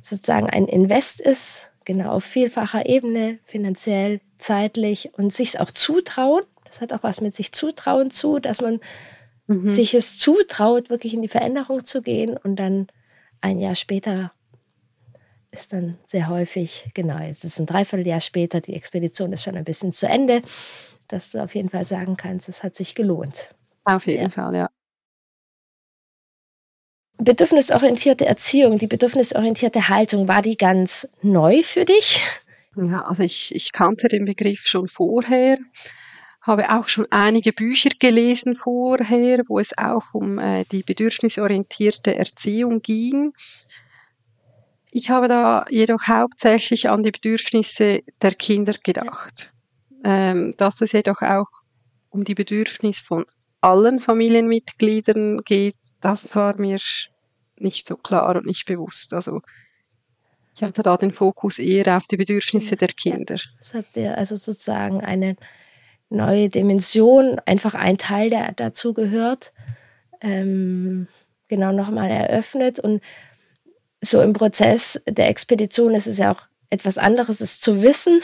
sozusagen 0.00 0.48
ein 0.48 0.66
Invest 0.66 1.20
ist, 1.20 1.70
genau 1.84 2.12
auf 2.12 2.24
vielfacher 2.24 2.86
Ebene, 2.86 3.38
finanziell, 3.44 4.20
zeitlich 4.38 5.10
und 5.14 5.32
sich 5.32 5.50
es 5.50 5.56
auch 5.56 5.70
zutrauen. 5.70 6.44
Das 6.64 6.80
hat 6.80 6.92
auch 6.92 7.02
was 7.02 7.20
mit 7.20 7.34
sich 7.34 7.52
zutrauen 7.52 8.10
zu, 8.10 8.38
dass 8.38 8.60
man 8.60 8.80
mhm. 9.46 9.70
sich 9.70 9.94
es 9.94 10.18
zutraut, 10.18 10.90
wirklich 10.90 11.14
in 11.14 11.22
die 11.22 11.28
Veränderung 11.28 11.84
zu 11.84 12.02
gehen 12.02 12.36
und 12.36 12.56
dann 12.56 12.86
ein 13.44 13.60
Jahr 13.60 13.74
später 13.74 14.32
ist 15.52 15.72
dann 15.74 15.98
sehr 16.06 16.28
häufig, 16.28 16.90
genau, 16.94 17.18
jetzt 17.18 17.44
ist 17.44 17.60
ein 17.60 17.66
Dreivierteljahr 17.66 18.20
später, 18.20 18.60
die 18.60 18.74
Expedition 18.74 19.32
ist 19.32 19.44
schon 19.44 19.54
ein 19.54 19.64
bisschen 19.64 19.92
zu 19.92 20.08
Ende, 20.08 20.42
dass 21.08 21.30
du 21.30 21.42
auf 21.42 21.54
jeden 21.54 21.68
Fall 21.68 21.84
sagen 21.84 22.16
kannst, 22.16 22.48
es 22.48 22.62
hat 22.62 22.74
sich 22.74 22.94
gelohnt. 22.94 23.54
Auf 23.84 24.06
jeden 24.06 24.22
ja. 24.22 24.28
Fall, 24.30 24.54
ja. 24.56 24.70
Bedürfnisorientierte 27.18 28.24
Erziehung, 28.24 28.78
die 28.78 28.86
bedürfnisorientierte 28.86 29.88
Haltung, 29.90 30.26
war 30.26 30.40
die 30.40 30.56
ganz 30.56 31.06
neu 31.20 31.62
für 31.62 31.84
dich? 31.84 32.22
Ja, 32.76 33.02
also 33.02 33.22
ich, 33.22 33.54
ich 33.54 33.72
kannte 33.72 34.08
den 34.08 34.24
Begriff 34.24 34.66
schon 34.66 34.88
vorher, 34.88 35.58
habe 36.44 36.70
auch 36.70 36.88
schon 36.88 37.06
einige 37.10 37.52
Bücher 37.52 37.90
gelesen 37.98 38.54
vorher, 38.54 39.42
wo 39.48 39.58
es 39.58 39.76
auch 39.78 40.12
um 40.12 40.38
äh, 40.38 40.64
die 40.70 40.82
bedürfnisorientierte 40.82 42.14
Erziehung 42.14 42.82
ging. 42.82 43.32
Ich 44.90 45.08
habe 45.08 45.26
da 45.26 45.64
jedoch 45.70 46.06
hauptsächlich 46.06 46.90
an 46.90 47.02
die 47.02 47.10
Bedürfnisse 47.10 48.02
der 48.20 48.34
Kinder 48.34 48.74
gedacht. 48.82 49.52
Ähm, 50.04 50.54
dass 50.58 50.82
es 50.82 50.92
jedoch 50.92 51.22
auch 51.22 51.48
um 52.10 52.24
die 52.24 52.34
Bedürfnisse 52.34 53.04
von 53.04 53.24
allen 53.62 53.98
Familienmitgliedern 53.98 55.40
geht, 55.44 55.76
das 56.02 56.36
war 56.36 56.60
mir 56.60 56.78
nicht 57.56 57.88
so 57.88 57.96
klar 57.96 58.36
und 58.36 58.44
nicht 58.44 58.66
bewusst. 58.66 59.14
Also 59.14 59.40
ich 60.54 60.62
hatte 60.62 60.82
da 60.82 60.98
den 60.98 61.10
Fokus 61.10 61.58
eher 61.58 61.96
auf 61.96 62.06
die 62.06 62.18
Bedürfnisse 62.18 62.76
der 62.76 62.88
Kinder. 62.88 63.36
Das 63.58 63.72
hat 63.72 63.96
dir 63.96 64.18
also 64.18 64.36
sozusagen 64.36 65.00
eine 65.00 65.36
neue 66.14 66.48
Dimension, 66.48 67.40
einfach 67.46 67.74
ein 67.74 67.98
Teil, 67.98 68.30
der 68.30 68.52
dazu 68.52 68.94
gehört, 68.94 69.52
ähm, 70.20 71.08
genau 71.48 71.72
nochmal 71.72 72.10
eröffnet. 72.10 72.80
Und 72.80 73.02
so 74.00 74.20
im 74.20 74.32
Prozess 74.32 75.00
der 75.06 75.28
Expedition 75.28 75.94
ist 75.94 76.06
es 76.06 76.18
ja 76.18 76.32
auch 76.32 76.42
etwas 76.70 76.98
anderes, 76.98 77.40
es 77.40 77.60
zu 77.60 77.82
wissen, 77.82 78.20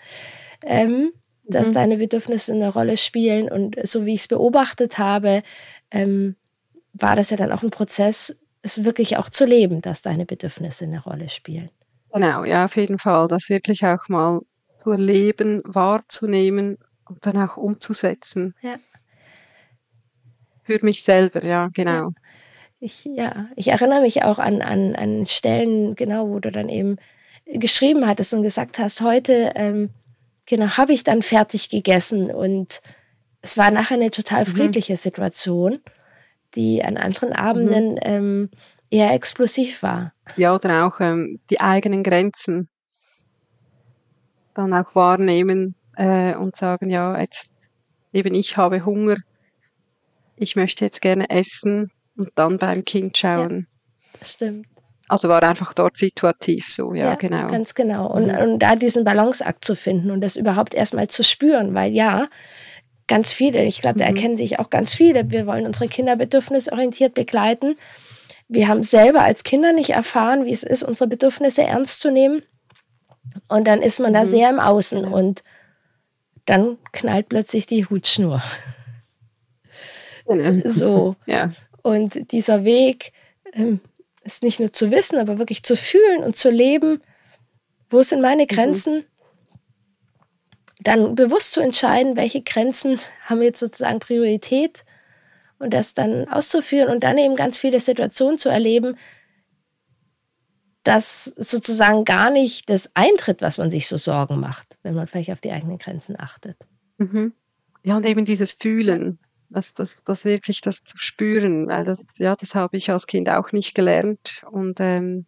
ähm, 0.64 1.12
dass 1.44 1.68
mhm. 1.68 1.74
deine 1.74 1.96
Bedürfnisse 1.98 2.52
eine 2.52 2.72
Rolle 2.72 2.96
spielen. 2.96 3.50
Und 3.50 3.76
so 3.86 4.06
wie 4.06 4.14
ich 4.14 4.20
es 4.20 4.28
beobachtet 4.28 4.98
habe, 4.98 5.42
ähm, 5.90 6.36
war 6.92 7.16
das 7.16 7.30
ja 7.30 7.36
dann 7.36 7.52
auch 7.52 7.62
ein 7.62 7.70
Prozess, 7.70 8.36
es 8.62 8.84
wirklich 8.84 9.18
auch 9.18 9.28
zu 9.28 9.44
leben, 9.44 9.82
dass 9.82 10.00
deine 10.00 10.24
Bedürfnisse 10.24 10.84
eine 10.84 11.02
Rolle 11.02 11.28
spielen. 11.28 11.70
Genau, 12.12 12.44
ja, 12.44 12.64
auf 12.64 12.76
jeden 12.76 12.98
Fall. 12.98 13.28
Das 13.28 13.48
wirklich 13.48 13.84
auch 13.84 14.08
mal 14.08 14.40
zu 14.76 14.90
erleben, 14.90 15.62
wahrzunehmen 15.64 16.78
und 17.08 17.26
dann 17.26 17.36
auch 17.36 17.56
umzusetzen. 17.56 18.54
Ja. 18.62 18.76
Für 20.62 20.78
mich 20.82 21.02
selber, 21.02 21.44
ja, 21.44 21.68
genau. 21.72 22.10
Ich, 22.80 23.04
ja, 23.04 23.48
ich 23.56 23.68
erinnere 23.68 24.00
mich 24.00 24.22
auch 24.22 24.38
an, 24.38 24.62
an, 24.62 24.94
an 24.94 25.24
Stellen, 25.26 25.94
genau, 25.94 26.28
wo 26.28 26.38
du 26.38 26.50
dann 26.50 26.68
eben 26.68 26.96
geschrieben 27.46 28.06
hattest 28.06 28.32
und 28.34 28.42
gesagt 28.42 28.78
hast, 28.78 29.00
heute, 29.00 29.52
ähm, 29.54 29.90
genau, 30.46 30.76
habe 30.76 30.92
ich 30.92 31.04
dann 31.04 31.22
fertig 31.22 31.68
gegessen 31.68 32.30
und 32.30 32.80
es 33.42 33.58
war 33.58 33.70
nachher 33.70 33.96
eine 33.96 34.10
total 34.10 34.44
mhm. 34.44 34.48
friedliche 34.48 34.94
mhm. 34.94 34.98
Situation 34.98 35.80
die 36.54 36.82
an 36.84 36.96
anderen 36.96 37.32
Abenden 37.32 37.92
mhm. 37.92 38.00
ähm, 38.02 38.50
eher 38.90 39.12
explosiv 39.12 39.82
war. 39.82 40.12
Ja, 40.36 40.54
oder 40.54 40.86
auch 40.86 41.00
ähm, 41.00 41.40
die 41.50 41.60
eigenen 41.60 42.02
Grenzen 42.02 42.68
dann 44.54 44.72
auch 44.72 44.94
wahrnehmen 44.94 45.74
äh, 45.96 46.34
und 46.36 46.56
sagen, 46.56 46.90
ja, 46.90 47.18
jetzt 47.20 47.48
eben 48.12 48.34
ich 48.34 48.56
habe 48.56 48.84
Hunger, 48.84 49.16
ich 50.36 50.56
möchte 50.56 50.84
jetzt 50.84 51.00
gerne 51.00 51.30
essen 51.30 51.90
und 52.16 52.30
dann 52.34 52.58
beim 52.58 52.84
Kind 52.84 53.16
schauen. 53.16 53.66
Ja, 54.12 54.18
das 54.18 54.32
stimmt. 54.32 54.66
Also 55.08 55.28
war 55.28 55.42
einfach 55.42 55.74
dort 55.74 55.96
situativ 55.96 56.66
so, 56.68 56.94
ja, 56.94 57.10
ja 57.10 57.14
genau. 57.16 57.46
Ganz 57.48 57.74
genau. 57.74 58.10
Und, 58.10 58.28
mhm. 58.28 58.38
und 58.38 58.58
da 58.60 58.74
diesen 58.74 59.04
Balanceakt 59.04 59.64
zu 59.64 59.76
finden 59.76 60.10
und 60.10 60.20
das 60.22 60.36
überhaupt 60.36 60.74
erstmal 60.74 61.08
zu 61.08 61.22
spüren, 61.22 61.74
weil 61.74 61.92
ja, 61.92 62.28
ganz 63.06 63.34
viele, 63.34 63.62
ich 63.64 63.82
glaube, 63.82 63.98
da 63.98 64.08
mhm. 64.08 64.16
erkennen 64.16 64.36
sich 64.36 64.58
auch 64.58 64.70
ganz 64.70 64.94
viele. 64.94 65.30
Wir 65.30 65.46
wollen 65.46 65.66
unsere 65.66 65.88
Kinder 65.88 66.16
bedürfnisorientiert 66.16 67.14
begleiten. 67.14 67.76
Wir 68.48 68.68
haben 68.68 68.82
selber 68.82 69.20
als 69.20 69.44
Kinder 69.44 69.72
nicht 69.72 69.90
erfahren, 69.90 70.46
wie 70.46 70.52
es 70.52 70.62
ist, 70.62 70.82
unsere 70.82 71.08
Bedürfnisse 71.08 71.62
ernst 71.62 72.00
zu 72.00 72.10
nehmen. 72.10 72.42
Und 73.48 73.66
dann 73.66 73.82
ist 73.82 74.00
man 74.00 74.12
mhm. 74.12 74.14
da 74.14 74.26
sehr 74.26 74.48
im 74.48 74.60
Außen 74.60 75.04
und 75.04 75.42
dann 76.46 76.78
knallt 76.92 77.28
plötzlich 77.28 77.66
die 77.66 77.86
Hutschnur. 77.86 78.42
So. 80.64 81.16
Ja. 81.26 81.52
Und 81.82 82.32
dieser 82.32 82.64
Weg 82.64 83.12
ähm, 83.52 83.80
ist 84.22 84.42
nicht 84.42 84.58
nur 84.58 84.72
zu 84.72 84.90
wissen, 84.90 85.18
aber 85.18 85.38
wirklich 85.38 85.62
zu 85.64 85.76
fühlen 85.76 86.24
und 86.24 86.34
zu 86.34 86.48
leben, 86.48 87.02
wo 87.90 88.02
sind 88.02 88.22
meine 88.22 88.44
mhm. 88.44 88.46
Grenzen, 88.46 88.94
mhm 89.00 89.04
dann 90.84 91.14
bewusst 91.14 91.52
zu 91.52 91.60
entscheiden, 91.60 92.16
welche 92.16 92.42
Grenzen 92.42 93.00
haben 93.24 93.42
jetzt 93.42 93.60
sozusagen 93.60 93.98
Priorität 93.98 94.84
und 95.58 95.72
das 95.72 95.94
dann 95.94 96.28
auszuführen 96.28 96.90
und 96.90 97.02
dann 97.02 97.18
eben 97.18 97.36
ganz 97.36 97.56
viele 97.56 97.80
Situationen 97.80 98.38
zu 98.38 98.50
erleben, 98.50 98.96
dass 100.84 101.24
sozusagen 101.36 102.04
gar 102.04 102.30
nicht 102.30 102.68
das 102.70 102.90
eintritt, 102.94 103.42
was 103.42 103.58
man 103.58 103.70
sich 103.70 103.88
so 103.88 103.96
Sorgen 103.96 104.38
macht, 104.38 104.78
wenn 104.82 104.94
man 104.94 105.06
vielleicht 105.06 105.30
auf 105.30 105.40
die 105.40 105.50
eigenen 105.50 105.78
Grenzen 105.78 106.18
achtet. 106.18 106.56
Mhm. 106.98 107.32
Ja, 107.82 107.96
und 107.96 108.06
eben 108.06 108.24
dieses 108.24 108.52
Fühlen, 108.52 109.18
das, 109.48 109.74
das, 109.74 109.96
das 110.04 110.24
wirklich 110.24 110.60
das 110.60 110.84
zu 110.84 110.98
spüren, 110.98 111.68
weil 111.68 111.84
das, 111.84 112.04
ja, 112.18 112.36
das 112.36 112.54
habe 112.54 112.76
ich 112.76 112.90
als 112.90 113.06
Kind 113.06 113.28
auch 113.28 113.52
nicht 113.52 113.74
gelernt 113.74 114.42
und 114.50 114.78
ähm, 114.80 115.26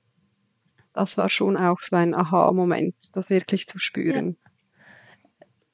das 0.93 1.19
war 1.19 1.29
schon 1.29 1.57
auch 1.57 1.81
so 1.81 1.97
ein 1.97 2.15
Aha-Moment, 2.15 2.95
das 3.13 3.31
wirklich 3.31 3.67
zu 3.67 3.79
spüren. 3.79 4.37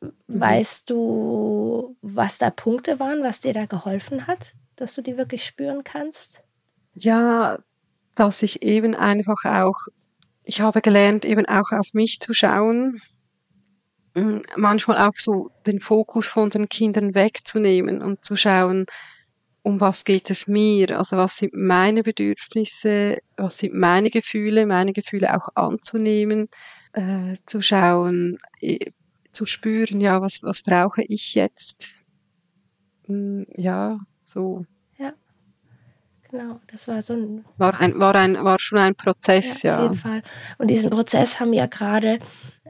Ja. 0.01 0.09
Mhm. 0.27 0.41
Weißt 0.41 0.91
du, 0.91 1.97
was 2.03 2.39
da 2.39 2.51
Punkte 2.51 2.99
waren, 2.99 3.23
was 3.23 3.41
dir 3.41 3.53
da 3.53 3.67
geholfen 3.67 4.27
hat, 4.27 4.55
dass 4.77 4.95
du 4.95 5.03
die 5.03 5.17
wirklich 5.17 5.45
spüren 5.45 5.85
kannst? 5.85 6.43
Ja, 6.95 7.59
dass 8.15 8.43
ich 8.43 8.63
eben 8.63 8.95
einfach 8.95 9.45
auch, 9.45 9.77
ich 10.45 10.61
habe 10.61 10.81
gelernt, 10.81 11.25
eben 11.25 11.47
auch 11.47 11.71
auf 11.73 11.95
mich 11.95 12.21
zu 12.21 12.35
schauen, 12.35 13.01
hm, 14.15 14.43
manchmal 14.57 15.09
auch 15.09 15.15
so 15.15 15.51
den 15.67 15.81
Fokus 15.81 16.29
von 16.29 16.51
den 16.51 16.69
Kindern 16.69 17.15
wegzunehmen 17.15 18.03
und 18.03 18.25
zu 18.25 18.37
schauen, 18.37 18.87
um 19.63 19.81
was 19.81 20.05
geht 20.05 20.29
es 20.31 20.47
mir? 20.49 20.99
Also 20.99 21.17
was 21.17 21.37
sind 21.37 21.55
meine 21.55 22.03
Bedürfnisse? 22.03 23.19
Was 23.37 23.59
sind 23.59 23.75
meine 23.75 24.11
Gefühle? 24.11 24.67
Meine 24.67 24.93
Gefühle 24.93 25.35
auch 25.37 25.49
anzunehmen, 25.55 26.49
äh, 26.93 27.37
zu 27.47 27.63
schauen, 27.63 28.39
zu 29.33 29.47
spüren, 29.47 30.01
ja, 30.01 30.21
was, 30.21 30.43
was 30.43 30.63
brauche 30.63 31.03
ich 31.03 31.35
jetzt? 31.35 31.97
Hm, 33.07 33.47
ja, 33.57 33.99
so. 34.25 34.67
Ja, 36.33 36.39
genau. 36.39 36.61
Das 36.71 36.89
war 36.89 37.03
so 37.03 37.15
ein. 37.15 37.45
War, 37.59 37.79
ein, 37.79 37.99
war, 37.99 38.15
ein, 38.15 38.43
war 38.43 38.59
schon 38.59 38.79
ein 38.79 38.95
Prozess, 38.95 39.63
ja. 39.63 39.77
Auf 39.77 39.83
jeden 39.83 39.95
Fall. 39.95 40.23
Und 40.59 40.71
diesen 40.71 40.91
Prozess 40.91 41.39
haben 41.41 41.53
ja 41.53 41.67
gerade 41.67 42.19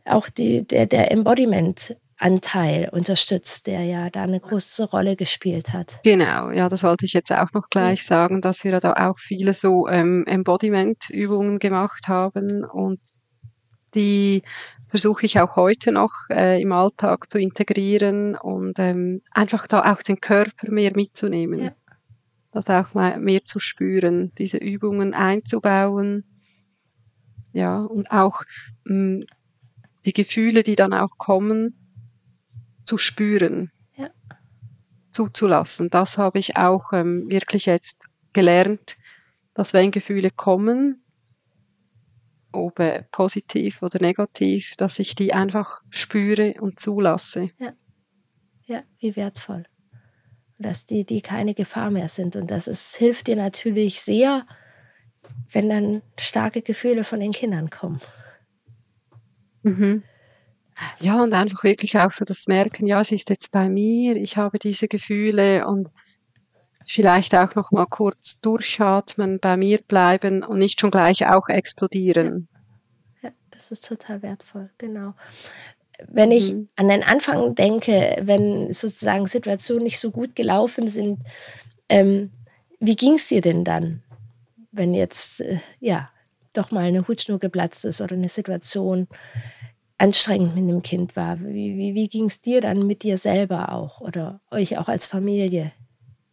auch 0.04 0.28
die, 0.28 0.66
der, 0.66 0.86
der 0.86 1.12
Embodiment 1.12 1.96
Anteil 2.18 2.88
unterstützt, 2.92 3.66
der 3.66 3.82
ja 3.82 4.08
da 4.08 4.22
eine 4.22 4.38
große 4.38 4.84
Rolle 4.84 5.16
gespielt 5.16 5.72
hat. 5.72 5.98
Genau, 6.04 6.50
ja, 6.50 6.68
das 6.68 6.84
wollte 6.84 7.04
ich 7.04 7.14
jetzt 7.14 7.32
auch 7.32 7.52
noch 7.52 7.68
gleich 7.68 8.04
sagen, 8.04 8.40
dass 8.40 8.62
wir 8.62 8.78
da 8.78 8.92
auch 8.92 9.18
viele 9.18 9.52
so 9.52 9.88
ähm, 9.88 10.24
Embodiment-Übungen 10.26 11.58
gemacht 11.58 12.06
haben 12.06 12.64
und 12.64 13.00
die 13.94 14.42
versuche 14.86 15.26
ich 15.26 15.40
auch 15.40 15.56
heute 15.56 15.90
noch 15.90 16.12
äh, 16.30 16.62
im 16.62 16.70
Alltag 16.70 17.30
zu 17.30 17.38
integrieren 17.38 18.36
und 18.36 18.78
ähm, 18.78 19.22
einfach 19.32 19.66
da 19.66 19.92
auch 19.92 20.02
den 20.02 20.20
Körper 20.20 20.70
mehr 20.70 20.92
mitzunehmen. 20.94 21.64
Ja. 21.64 21.72
Das 22.52 22.68
auch 22.68 22.94
mal 22.94 23.18
mehr 23.18 23.44
zu 23.44 23.60
spüren, 23.60 24.32
diese 24.36 24.58
Übungen 24.58 25.14
einzubauen. 25.14 26.24
Ja, 27.52 27.80
und 27.80 28.10
auch 28.10 28.42
mh, 28.84 28.94
mm, 28.94 29.24
die 30.04 30.12
Gefühle, 30.12 30.62
die 30.62 30.74
dann 30.74 30.92
auch 30.92 31.18
kommen, 31.18 31.74
zu 32.84 32.98
spüren, 32.98 33.70
ja. 33.96 34.10
zuzulassen. 35.10 35.90
Das 35.90 36.18
habe 36.18 36.38
ich 36.38 36.56
auch 36.56 36.92
ähm, 36.92 37.30
wirklich 37.30 37.66
jetzt 37.66 38.04
gelernt, 38.32 38.96
dass 39.54 39.72
wenn 39.72 39.90
Gefühle 39.90 40.30
kommen, 40.30 41.02
ob 42.52 42.78
äh, 42.80 43.04
positiv 43.12 43.82
oder 43.82 43.98
negativ, 44.00 44.76
dass 44.76 44.98
ich 44.98 45.14
die 45.14 45.32
einfach 45.32 45.82
spüre 45.90 46.54
und 46.60 46.80
zulasse. 46.80 47.50
Ja, 47.58 47.72
ja 48.66 48.82
wie 48.98 49.16
wertvoll. 49.16 49.64
Dass 50.62 50.86
die, 50.86 51.04
die 51.04 51.20
keine 51.20 51.54
Gefahr 51.54 51.90
mehr 51.90 52.08
sind. 52.08 52.36
Und 52.36 52.50
das 52.50 52.66
ist, 52.66 52.96
hilft 52.96 53.26
dir 53.26 53.36
natürlich 53.36 54.00
sehr, 54.00 54.46
wenn 55.50 55.68
dann 55.68 56.02
starke 56.18 56.62
Gefühle 56.62 57.04
von 57.04 57.20
den 57.20 57.32
Kindern 57.32 57.70
kommen. 57.70 58.00
Mhm. 59.62 60.02
Ja, 61.00 61.22
und 61.22 61.34
einfach 61.34 61.64
wirklich 61.64 61.98
auch 61.98 62.12
so 62.12 62.24
das 62.24 62.46
Merken, 62.46 62.86
ja, 62.86 63.00
es 63.00 63.12
ist 63.12 63.30
jetzt 63.30 63.52
bei 63.52 63.68
mir, 63.68 64.16
ich 64.16 64.36
habe 64.36 64.58
diese 64.58 64.88
Gefühle 64.88 65.66
und 65.66 65.88
vielleicht 66.86 67.34
auch 67.34 67.54
noch 67.54 67.70
mal 67.70 67.86
kurz 67.86 68.40
durchatmen, 68.40 69.38
bei 69.38 69.56
mir 69.56 69.78
bleiben 69.78 70.42
und 70.42 70.58
nicht 70.58 70.80
schon 70.80 70.90
gleich 70.90 71.26
auch 71.26 71.48
explodieren. 71.48 72.48
Ja, 73.22 73.28
ja 73.28 73.34
das 73.50 73.70
ist 73.70 73.86
total 73.86 74.22
wertvoll, 74.22 74.70
genau. 74.78 75.14
Wenn 76.08 76.30
ich 76.30 76.52
mhm. 76.52 76.68
an 76.76 76.88
den 76.88 77.02
Anfang 77.02 77.54
denke, 77.54 78.16
wenn 78.22 78.72
sozusagen 78.72 79.26
Situationen 79.26 79.84
nicht 79.84 79.98
so 79.98 80.10
gut 80.10 80.34
gelaufen 80.34 80.88
sind, 80.88 81.20
ähm, 81.88 82.30
wie 82.80 82.96
ging 82.96 83.14
es 83.14 83.28
dir 83.28 83.40
denn 83.40 83.64
dann, 83.64 84.02
wenn 84.72 84.94
jetzt 84.94 85.40
äh, 85.40 85.58
ja 85.80 86.10
doch 86.52 86.70
mal 86.70 86.84
eine 86.84 87.06
Hutschnur 87.08 87.38
geplatzt 87.38 87.84
ist 87.84 88.00
oder 88.00 88.14
eine 88.14 88.28
Situation 88.28 89.08
anstrengend 89.98 90.56
mit 90.56 90.68
dem 90.68 90.82
Kind 90.82 91.16
war. 91.16 91.40
Wie, 91.40 91.76
wie, 91.76 91.94
wie 91.94 92.08
ging 92.08 92.26
es 92.26 92.40
dir 92.40 92.60
dann 92.60 92.86
mit 92.86 93.04
dir 93.04 93.18
selber 93.18 93.72
auch 93.72 94.00
oder 94.00 94.40
euch 94.50 94.76
auch 94.78 94.88
als 94.88 95.06
Familie? 95.06 95.72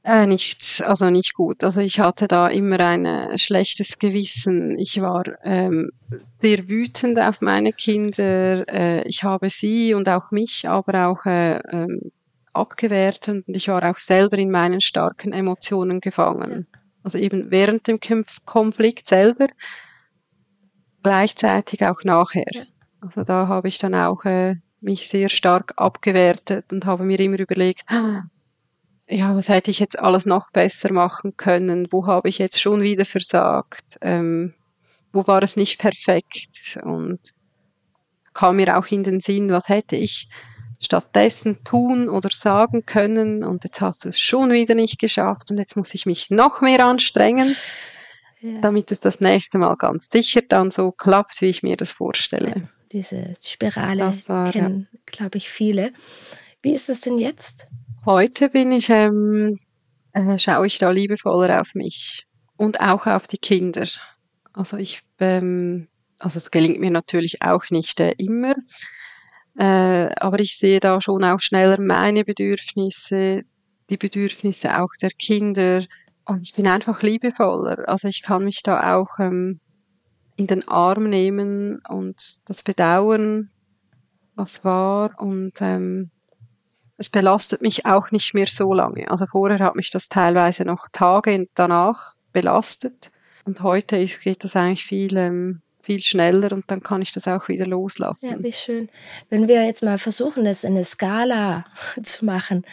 Äh, 0.04 0.26
nicht, 0.28 0.82
also 0.86 1.10
nicht 1.10 1.34
gut. 1.34 1.64
Also 1.64 1.82
ich 1.82 2.00
hatte 2.00 2.28
da 2.28 2.48
immer 2.48 2.80
ein 2.80 3.06
äh, 3.06 3.38
schlechtes 3.38 4.00
Gewissen. 4.00 4.80
Ich 4.80 5.02
war 5.02 5.24
ähm, 5.44 5.92
sehr 6.42 6.70
wütend 6.70 7.20
auf 7.20 7.42
meine 7.42 7.74
Kinder. 7.74 8.68
Äh, 8.68 9.08
ich 9.08 9.24
habe 9.24 9.50
sie 9.50 9.94
und 9.94 10.08
auch 10.08 10.32
mich, 10.32 10.68
aber 10.70 11.08
auch 11.08 11.26
äh, 11.26 11.58
ähm, 11.58 12.12
abgewertet 12.54 13.48
und 13.48 13.56
ich 13.56 13.68
war 13.68 13.84
auch 13.90 13.98
selber 13.98 14.38
in 14.38 14.52
meinen 14.52 14.82
starken 14.82 15.34
Emotionen 15.34 16.00
gefangen. 16.02 16.68
Also 17.04 17.18
eben 17.18 17.52
während 17.52 17.88
dem 17.88 18.00
Konflikt 18.46 19.08
selber, 19.08 19.48
gleichzeitig 21.04 21.86
auch 21.86 22.04
nachher. 22.04 22.66
Also 23.02 23.24
da 23.24 23.48
habe 23.48 23.68
ich 23.68 23.78
dann 23.78 23.96
auch 23.96 24.26
äh, 24.26 24.56
mich 24.82 25.08
sehr 25.08 25.30
stark 25.30 25.74
abgewertet 25.78 26.72
und 26.72 26.86
habe 26.86 27.04
mir 27.04 27.20
immer 27.20 27.40
überlegt, 27.40 27.84
ja, 29.10 29.36
was 29.36 29.50
hätte 29.50 29.72
ich 29.72 29.80
jetzt 29.80 30.00
alles 30.00 30.26
noch 30.26 30.52
besser 30.52 30.94
machen 30.94 31.36
können? 31.36 31.88
Wo 31.92 32.06
habe 32.08 32.30
ich 32.30 32.38
jetzt 32.38 32.62
schon 32.62 32.82
wieder 32.82 33.06
versagt? 33.06 33.98
Ähm, 34.02 34.54
wo 35.12 35.26
war 35.28 35.42
es 35.44 35.56
nicht 35.56 35.80
perfekt? 35.80 36.80
Und 36.84 37.20
kam 38.34 38.58
mir 38.58 38.78
auch 38.78 38.88
in 38.88 39.04
den 39.04 39.20
Sinn, 39.20 39.52
was 39.52 39.68
hätte 39.68 39.96
ich 39.96 40.30
stattdessen 40.80 41.64
tun 41.64 42.08
oder 42.08 42.30
sagen 42.32 42.86
können? 42.86 43.44
Und 43.44 43.64
jetzt 43.64 43.82
hast 43.82 44.06
du 44.06 44.10
es 44.10 44.20
schon 44.20 44.52
wieder 44.52 44.76
nicht 44.76 45.00
geschafft 45.00 45.52
und 45.52 45.58
jetzt 45.58 45.76
muss 45.76 45.94
ich 45.94 46.06
mich 46.06 46.30
noch 46.30 46.62
mehr 46.62 46.86
anstrengen, 46.86 47.56
ja. 48.42 48.62
damit 48.62 48.92
es 48.92 49.00
das 49.00 49.20
nächste 49.20 49.58
Mal 49.58 49.76
ganz 49.76 50.10
sicher 50.10 50.42
dann 50.48 50.72
so 50.72 50.92
klappt, 50.92 51.42
wie 51.42 51.48
ich 51.48 51.64
mir 51.64 51.76
das 51.76 51.92
vorstelle. 51.92 52.50
Ja 52.50 52.62
diese 52.92 53.34
Spirale 53.42 54.12
war, 54.28 54.52
kennen, 54.52 54.88
ja. 54.92 55.00
glaube 55.06 55.38
ich, 55.38 55.50
viele. 55.50 55.94
Wie 56.62 56.74
ist 56.74 56.90
es 56.90 57.02
denn 57.02 57.18
jetzt? 57.18 57.68
Heute 58.06 58.50
bin 58.50 58.72
ich, 58.72 58.90
ähm, 58.90 59.58
äh, 60.14 60.40
schaue 60.40 60.68
ich 60.68 60.78
da 60.78 60.90
liebevoller 60.90 61.60
auf 61.60 61.76
mich 61.76 62.26
und 62.56 62.80
auch 62.80 63.08
auf 63.08 63.28
die 63.28 63.38
Kinder. 63.38 63.88
Also 64.54 64.78
ich, 64.78 65.02
ähm, 65.20 65.88
also 66.18 66.38
es 66.38 66.50
gelingt 66.50 66.80
mir 66.80 66.92
natürlich 66.92 67.42
auch 67.42 67.70
nicht 67.70 68.00
äh, 68.00 68.14
immer, 68.18 68.56
äh, 69.58 70.14
aber 70.16 70.40
ich 70.40 70.58
sehe 70.58 70.80
da 70.80 71.02
schon 71.02 71.26
auch 71.26 71.42
schneller 71.42 71.80
meine 71.82 72.24
Bedürfnisse, 72.24 73.44
die 73.90 73.98
Bedürfnisse 73.98 74.80
auch 74.80 74.90
der 75.02 75.12
Kinder 75.12 75.84
und 76.24 76.44
ich 76.44 76.54
bin 76.54 76.68
einfach 76.68 77.02
liebevoller. 77.02 77.90
Also 77.90 78.08
ich 78.08 78.22
kann 78.22 78.46
mich 78.46 78.64
da 78.64 78.96
auch 78.96 79.20
ähm, 79.20 79.60
in 80.38 80.48
den 80.48 80.66
Arm 80.70 81.10
nehmen 81.10 81.82
und 81.90 82.48
das 82.48 82.64
bedauern, 82.64 83.52
was 84.36 84.64
war. 84.64 85.20
Und 85.20 85.54
ähm, 85.60 86.12
es 87.00 87.10
belastet 87.10 87.62
mich 87.62 87.86
auch 87.86 88.12
nicht 88.12 88.34
mehr 88.34 88.48
so 88.48 88.74
lange. 88.74 89.10
Also 89.10 89.26
vorher 89.26 89.60
hat 89.60 89.76
mich 89.76 89.90
das 89.90 90.10
teilweise 90.10 90.66
noch 90.66 90.90
Tage 90.92 91.48
danach 91.56 92.16
belastet. 92.34 93.10
Und 93.46 93.64
heute 93.64 93.98
ist, 93.98 94.22
geht 94.22 94.44
das 94.44 94.58
eigentlich 94.58 94.84
viel, 94.84 95.16
ähm, 95.16 95.62
viel 95.82 96.02
schneller 96.02 96.52
und 96.52 96.70
dann 96.70 96.84
kann 96.84 97.02
ich 97.02 97.14
das 97.14 97.28
auch 97.28 97.48
wieder 97.48 97.66
loslassen. 97.66 98.30
Ja, 98.30 98.44
wie 98.44 98.52
schön. 98.52 98.90
Wenn 99.30 99.48
wir 99.48 99.66
jetzt 99.66 99.82
mal 99.82 99.98
versuchen, 99.98 100.44
das 100.44 100.66
in 100.66 100.74
eine 100.74 100.84
Skala 100.84 101.66
zu 102.04 102.26
machen, 102.26 102.66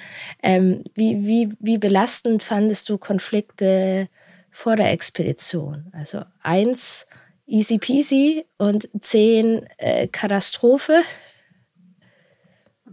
ähm, 0.43 0.83
wie, 0.95 1.25
wie, 1.25 1.53
wie 1.61 1.79
belastend 1.79 2.43
fandest 2.43 2.89
du 2.89 2.99
Konflikte 2.99 4.09
vor 4.51 4.75
der 4.75 4.91
Expedition? 4.91 5.87
Also 5.93 6.23
eins, 6.43 7.07
easy 7.47 7.79
peasy 7.79 8.45
und 8.59 8.89
zehn 9.01 9.65
äh, 9.79 10.09
Katastrophe. 10.09 11.03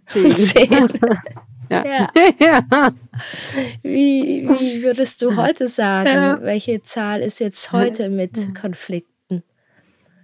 Zehn. 0.06 0.38
zehn. 0.38 0.90
ja. 1.70 1.86
ja. 1.86 2.10
ja. 2.40 2.94
Wie, 3.82 4.48
wie 4.48 4.84
würdest 4.84 5.22
du 5.22 5.36
heute 5.36 5.68
sagen, 5.68 6.08
ja. 6.08 6.42
welche 6.42 6.84
Zahl 6.84 7.22
ist 7.22 7.40
jetzt 7.40 7.72
heute 7.72 8.10
mit 8.10 8.56
Konflikten? 8.60 9.44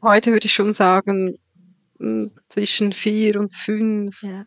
Heute 0.01 0.31
würde 0.31 0.45
ich 0.45 0.53
schon 0.53 0.73
sagen, 0.73 1.37
hm, 1.99 2.31
zwischen 2.47 2.93
vier 2.93 3.39
und 3.39 3.53
fünf. 3.53 4.23
Ja. 4.23 4.45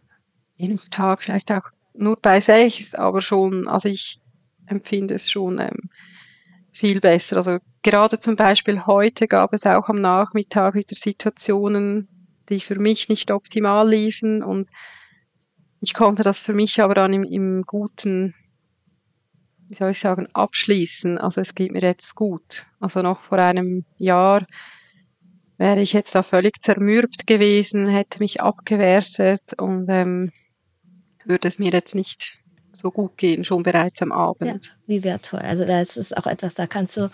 Jeden 0.56 0.78
Tag 0.90 1.22
vielleicht 1.22 1.50
auch 1.52 1.70
nur 1.94 2.16
bei 2.16 2.40
sechs, 2.40 2.94
aber 2.94 3.20
schon, 3.20 3.68
also 3.68 3.88
ich 3.88 4.20
empfinde 4.66 5.14
es 5.14 5.30
schon 5.30 5.58
ähm, 5.58 5.90
viel 6.72 7.00
besser. 7.00 7.36
Also 7.36 7.58
gerade 7.82 8.18
zum 8.20 8.36
Beispiel 8.36 8.86
heute 8.86 9.28
gab 9.28 9.52
es 9.52 9.66
auch 9.66 9.88
am 9.88 10.00
Nachmittag 10.00 10.74
wieder 10.74 10.96
Situationen, 10.96 12.08
die 12.48 12.60
für 12.60 12.78
mich 12.78 13.08
nicht 13.08 13.30
optimal 13.30 13.88
liefen 13.88 14.42
und 14.42 14.68
ich 15.82 15.94
konnte 15.94 16.22
das 16.22 16.38
für 16.38 16.54
mich 16.54 16.80
aber 16.80 16.94
dann 16.94 17.12
im, 17.12 17.24
im 17.24 17.62
guten, 17.62 18.34
wie 19.68 19.74
soll 19.74 19.90
ich 19.90 19.98
sagen, 19.98 20.28
abschließen. 20.32 21.18
Also 21.18 21.40
es 21.40 21.56
geht 21.56 21.72
mir 21.72 21.82
jetzt 21.82 22.14
gut. 22.14 22.66
Also 22.78 23.02
noch 23.02 23.22
vor 23.22 23.38
einem 23.38 23.84
Jahr 23.98 24.46
wäre 25.58 25.80
ich 25.80 25.92
jetzt 25.92 26.14
da 26.14 26.22
völlig 26.22 26.62
zermürbt 26.62 27.26
gewesen, 27.26 27.88
hätte 27.88 28.20
mich 28.20 28.40
abgewertet 28.40 29.54
und 29.58 29.86
ähm, 29.88 30.30
würde 31.24 31.48
es 31.48 31.58
mir 31.58 31.72
jetzt 31.72 31.96
nicht 31.96 32.38
so 32.70 32.92
gut 32.92 33.16
gehen, 33.16 33.44
schon 33.44 33.64
bereits 33.64 34.02
am 34.02 34.12
Abend. 34.12 34.66
Ja, 34.66 34.72
wie 34.86 35.02
wertvoll. 35.02 35.40
Also 35.40 35.64
das 35.64 35.96
ist 35.96 36.16
auch 36.16 36.26
etwas, 36.28 36.54
da 36.54 36.68
kannst 36.68 36.96
du 36.96 37.10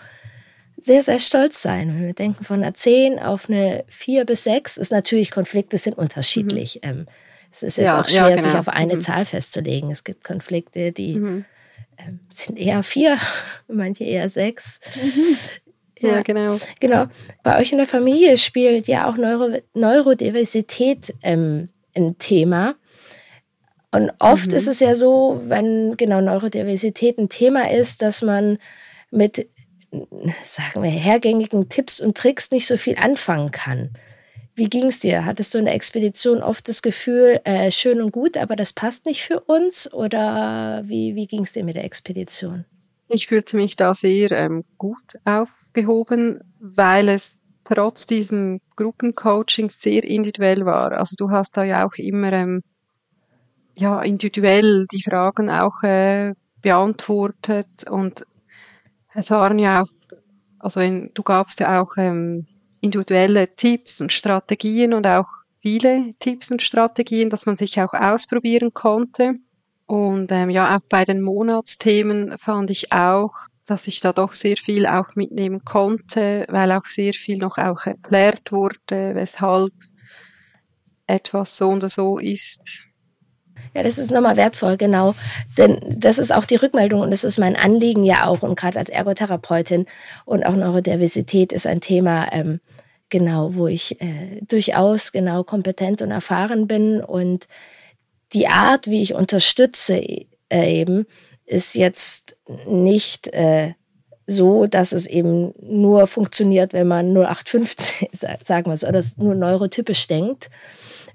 sehr, 0.77 1.01
sehr 1.01 1.19
stolz 1.19 1.59
sein. 1.61 1.89
Wenn 1.89 2.05
wir 2.05 2.13
denken 2.13 2.43
von 2.43 2.61
einer 2.61 2.75
10 2.75 3.17
auf 3.17 3.49
eine 3.49 3.83
4 3.87 4.25
bis 4.25 4.43
6, 4.43 4.77
ist 4.77 4.91
natürlich, 4.91 5.31
Konflikte 5.31 5.79
sind 5.79 5.97
unterschiedlich. 5.97 6.81
Mhm. 6.83 6.89
Ähm, 6.89 7.05
es 7.51 7.63
ist 7.63 7.77
jetzt 7.77 7.85
ja, 7.85 7.99
auch 7.99 8.07
schwer, 8.07 8.29
ja, 8.29 8.35
genau. 8.35 8.49
sich 8.49 8.57
auf 8.57 8.67
eine 8.67 8.95
mhm. 8.95 9.01
Zahl 9.01 9.25
festzulegen. 9.25 9.91
Es 9.91 10.03
gibt 10.03 10.23
Konflikte, 10.23 10.91
die 10.91 11.15
mhm. 11.15 11.45
ähm, 11.97 12.19
sind 12.31 12.57
eher 12.57 12.83
4, 12.83 13.17
manche 13.67 14.03
eher 14.03 14.29
6. 14.29 14.79
Mhm. 14.95 15.35
Ja, 16.01 16.09
ja, 16.09 16.21
genau. 16.21 16.59
Genau. 16.79 17.07
Bei 17.43 17.59
euch 17.59 17.71
in 17.71 17.77
der 17.77 17.87
Familie 17.87 18.37
spielt 18.37 18.87
ja 18.87 19.09
auch 19.09 19.17
Neuro 19.17 19.57
Neurodiversität 19.73 21.13
ähm, 21.23 21.69
ein 21.95 22.17
Thema. 22.17 22.75
Und 23.91 24.11
oft 24.19 24.51
mhm. 24.51 24.55
ist 24.55 24.67
es 24.67 24.79
ja 24.79 24.95
so, 24.95 25.41
wenn 25.47 25.97
genau 25.97 26.21
Neurodiversität 26.21 27.17
ein 27.17 27.27
Thema 27.27 27.71
ist, 27.71 28.01
dass 28.01 28.21
man 28.21 28.59
mit 29.11 29.47
sagen 30.43 30.83
wir, 30.83 30.89
hergängigen 30.89 31.69
Tipps 31.69 31.99
und 31.99 32.15
Tricks 32.15 32.51
nicht 32.51 32.67
so 32.67 32.77
viel 32.77 32.97
anfangen 32.97 33.51
kann. 33.51 33.91
Wie 34.59 34.69
ging 34.69 34.87
es 34.87 34.99
dir? 34.99 35.23
Hattest 35.23 35.53
du 35.53 35.57
in 35.57 35.63
der 35.63 35.73
Expedition 35.73 36.43
oft 36.43 36.67
das 36.67 36.81
Gefühl, 36.81 37.39
äh, 37.45 37.71
schön 37.71 38.01
und 38.01 38.11
gut, 38.11 38.35
aber 38.35 38.57
das 38.57 38.73
passt 38.73 39.05
nicht 39.05 39.23
für 39.23 39.39
uns? 39.39 39.89
Oder 39.93 40.81
wie, 40.83 41.15
wie 41.15 41.27
ging 41.27 41.43
es 41.43 41.53
dir 41.53 41.63
mit 41.63 41.77
der 41.77 41.85
Expedition? 41.85 42.65
Ich 43.07 43.27
fühlte 43.27 43.55
mich 43.55 43.77
da 43.77 43.93
sehr 43.93 44.31
ähm, 44.31 44.65
gut 44.77 45.17
aufgehoben, 45.23 46.41
weil 46.59 47.07
es 47.07 47.39
trotz 47.63 48.05
diesen 48.05 48.59
Gruppencoachings 48.75 49.81
sehr 49.81 50.03
individuell 50.03 50.65
war. 50.65 50.91
Also 50.91 51.15
du 51.17 51.31
hast 51.31 51.55
da 51.55 51.63
ja 51.63 51.87
auch 51.87 51.95
immer 51.95 52.33
ähm, 52.33 52.61
ja, 53.75 54.01
individuell 54.01 54.87
die 54.91 55.03
Fragen 55.03 55.49
auch 55.49 55.83
äh, 55.83 56.33
beantwortet 56.61 57.89
und 57.89 58.25
es 59.13 59.31
waren 59.31 59.57
ja 59.57 59.83
auch, 59.83 60.17
also 60.59 60.81
in, 60.81 61.11
du 61.13 61.23
gabst 61.23 61.61
ja 61.61 61.81
auch 61.81 61.95
ähm, 61.95 62.45
individuelle 62.81 63.55
Tipps 63.55 64.01
und 64.01 64.13
Strategien 64.13 64.93
und 64.93 65.05
auch 65.07 65.27
viele 65.61 66.13
Tipps 66.19 66.51
und 66.51 66.61
Strategien, 66.61 67.29
dass 67.29 67.45
man 67.45 67.57
sich 67.57 67.79
auch 67.81 67.93
ausprobieren 67.93 68.73
konnte. 68.73 69.35
Und 69.85 70.31
ähm, 70.31 70.49
ja, 70.49 70.75
auch 70.77 70.81
bei 70.89 71.03
den 71.03 71.21
Monatsthemen 71.21 72.37
fand 72.37 72.69
ich 72.69 72.91
auch, 72.91 73.33
dass 73.65 73.87
ich 73.87 74.01
da 74.01 74.13
doch 74.13 74.33
sehr 74.33 74.57
viel 74.57 74.85
auch 74.85 75.15
mitnehmen 75.15 75.63
konnte, 75.63 76.45
weil 76.49 76.71
auch 76.71 76.85
sehr 76.85 77.13
viel 77.13 77.37
noch 77.37 77.57
auch 77.57 77.85
erklärt 77.85 78.51
wurde, 78.51 79.15
weshalb 79.15 79.73
etwas 81.07 81.57
so 81.57 81.69
und 81.69 81.89
so 81.91 82.19
ist. 82.19 82.83
Ja, 83.73 83.83
das 83.83 83.97
ist 83.97 84.11
nochmal 84.11 84.37
wertvoll, 84.37 84.77
genau. 84.77 85.15
Denn 85.57 85.79
das 85.87 86.17
ist 86.17 86.33
auch 86.33 86.45
die 86.45 86.55
Rückmeldung 86.55 87.01
und 87.01 87.11
das 87.11 87.23
ist 87.23 87.37
mein 87.37 87.55
Anliegen 87.55 88.03
ja 88.03 88.25
auch. 88.27 88.41
Und 88.41 88.57
gerade 88.57 88.79
als 88.79 88.89
Ergotherapeutin 88.89 89.85
und 90.25 90.45
auch 90.45 90.55
Neurodiversität 90.55 91.53
ist 91.53 91.67
ein 91.67 91.81
Thema, 91.81 92.31
ähm, 92.31 92.59
genau, 93.09 93.55
wo 93.55 93.67
ich 93.67 94.01
äh, 94.01 94.41
durchaus 94.47 95.11
genau 95.11 95.43
kompetent 95.43 96.01
und 96.01 96.11
erfahren 96.11 96.67
bin. 96.67 97.01
Und 97.01 97.47
die 98.33 98.47
Art, 98.47 98.87
wie 98.87 99.01
ich 99.01 99.13
unterstütze, 99.13 100.01
äh, 100.49 100.79
eben, 100.81 101.05
ist 101.45 101.75
jetzt 101.75 102.37
nicht 102.67 103.27
äh, 103.33 103.73
so, 104.29 104.67
dass 104.67 104.91
es 104.91 105.07
eben 105.07 105.53
nur 105.59 106.05
funktioniert, 106.07 106.73
wenn 106.73 106.87
man 106.87 107.13
0815, 107.13 108.09
sagen 108.43 108.71
wir 108.71 108.77
so, 108.77 108.87
oder 108.87 109.03
nur 109.17 109.35
neurotypisch 109.35 110.07
denkt. 110.07 110.49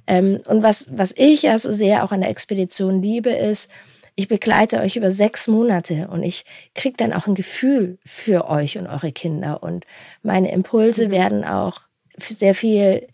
Ähm, 0.06 0.40
und 0.46 0.62
was, 0.62 0.86
was 0.90 1.12
ich 1.16 1.42
ja 1.42 1.58
so 1.58 1.72
sehr 1.72 2.04
auch 2.04 2.12
an 2.12 2.20
der 2.20 2.30
Expedition 2.30 3.02
liebe, 3.02 3.30
ist, 3.30 3.70
ich 4.16 4.28
begleite 4.28 4.80
euch 4.80 4.96
über 4.96 5.10
sechs 5.10 5.48
Monate 5.48 6.08
und 6.08 6.22
ich 6.22 6.44
kriege 6.74 6.96
dann 6.96 7.12
auch 7.12 7.26
ein 7.26 7.34
Gefühl 7.34 7.98
für 8.04 8.48
euch 8.48 8.78
und 8.78 8.86
eure 8.86 9.10
Kinder. 9.10 9.62
Und 9.62 9.84
meine 10.22 10.52
Impulse 10.52 11.08
mhm. 11.08 11.10
werden 11.10 11.44
auch 11.44 11.80
sehr 12.18 12.54
viel 12.54 13.08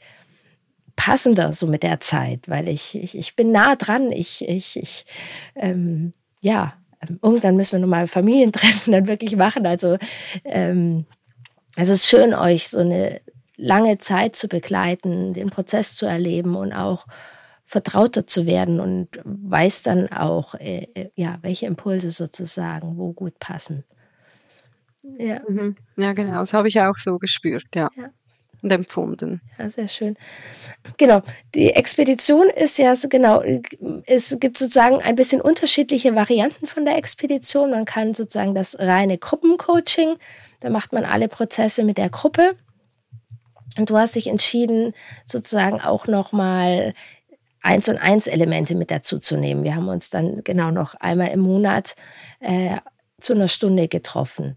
passender 0.96 1.54
so 1.54 1.66
mit 1.66 1.82
der 1.82 2.00
Zeit, 2.00 2.48
weil 2.48 2.68
ich, 2.68 2.94
ich, 2.94 3.16
ich 3.16 3.34
bin 3.34 3.52
nah 3.52 3.76
dran. 3.76 4.12
Ich, 4.12 4.46
ich, 4.46 4.76
ich 4.76 5.06
ähm, 5.56 6.12
ja, 6.42 6.74
ähm, 7.00 7.18
irgendwann 7.22 7.56
müssen 7.56 7.72
wir 7.72 7.78
nochmal 7.80 8.06
Familientreffen 8.06 8.92
dann 8.92 9.06
wirklich 9.06 9.36
machen. 9.36 9.66
Also 9.66 9.96
ähm, 10.44 11.06
es 11.76 11.88
ist 11.88 12.06
schön, 12.06 12.34
euch 12.34 12.68
so 12.68 12.80
eine 12.80 13.20
lange 13.60 13.98
Zeit 13.98 14.36
zu 14.36 14.48
begleiten, 14.48 15.34
den 15.34 15.50
Prozess 15.50 15.94
zu 15.94 16.06
erleben 16.06 16.56
und 16.56 16.72
auch 16.72 17.06
vertrauter 17.64 18.26
zu 18.26 18.46
werden 18.46 18.80
und 18.80 19.08
weiß 19.22 19.82
dann 19.82 20.08
auch, 20.08 20.54
äh, 20.56 20.88
äh, 20.94 21.10
ja, 21.14 21.38
welche 21.42 21.66
Impulse 21.66 22.10
sozusagen 22.10 22.96
wo 22.96 23.12
gut 23.12 23.38
passen. 23.38 23.84
Ja, 25.02 25.40
mhm. 25.48 25.76
ja 25.96 26.12
genau, 26.12 26.40
das 26.40 26.52
habe 26.52 26.68
ich 26.68 26.80
auch 26.80 26.96
so 26.96 27.18
gespürt, 27.18 27.64
ja. 27.74 27.88
ja. 27.96 28.10
Und 28.62 28.72
empfunden. 28.72 29.40
Ja, 29.58 29.70
sehr 29.70 29.88
schön. 29.88 30.16
Genau. 30.98 31.22
Die 31.54 31.70
Expedition 31.70 32.50
ist 32.50 32.76
ja 32.76 32.92
genau, 33.08 33.42
es 34.04 34.36
gibt 34.38 34.58
sozusagen 34.58 35.00
ein 35.00 35.14
bisschen 35.14 35.40
unterschiedliche 35.40 36.14
Varianten 36.14 36.66
von 36.66 36.84
der 36.84 36.96
Expedition. 36.96 37.70
Man 37.70 37.86
kann 37.86 38.12
sozusagen 38.12 38.54
das 38.54 38.78
reine 38.78 39.16
Gruppencoaching, 39.16 40.16
da 40.58 40.68
macht 40.68 40.92
man 40.92 41.04
alle 41.04 41.28
Prozesse 41.28 41.84
mit 41.84 41.96
der 41.96 42.10
Gruppe 42.10 42.54
und 43.76 43.90
du 43.90 43.96
hast 43.96 44.16
dich 44.16 44.26
entschieden, 44.26 44.92
sozusagen 45.24 45.80
auch 45.80 46.06
nochmal 46.06 46.94
eins 47.62 47.88
und 47.88 47.98
eins 47.98 48.26
Elemente 48.26 48.74
mit 48.74 48.90
dazu 48.90 49.18
zu 49.18 49.36
nehmen. 49.36 49.64
Wir 49.64 49.74
haben 49.74 49.88
uns 49.88 50.10
dann 50.10 50.42
genau 50.44 50.70
noch 50.70 50.94
einmal 50.94 51.28
im 51.28 51.40
Monat 51.40 51.94
äh, 52.40 52.78
zu 53.20 53.34
einer 53.34 53.48
Stunde 53.48 53.88
getroffen. 53.88 54.56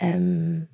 Ähm, 0.00 0.68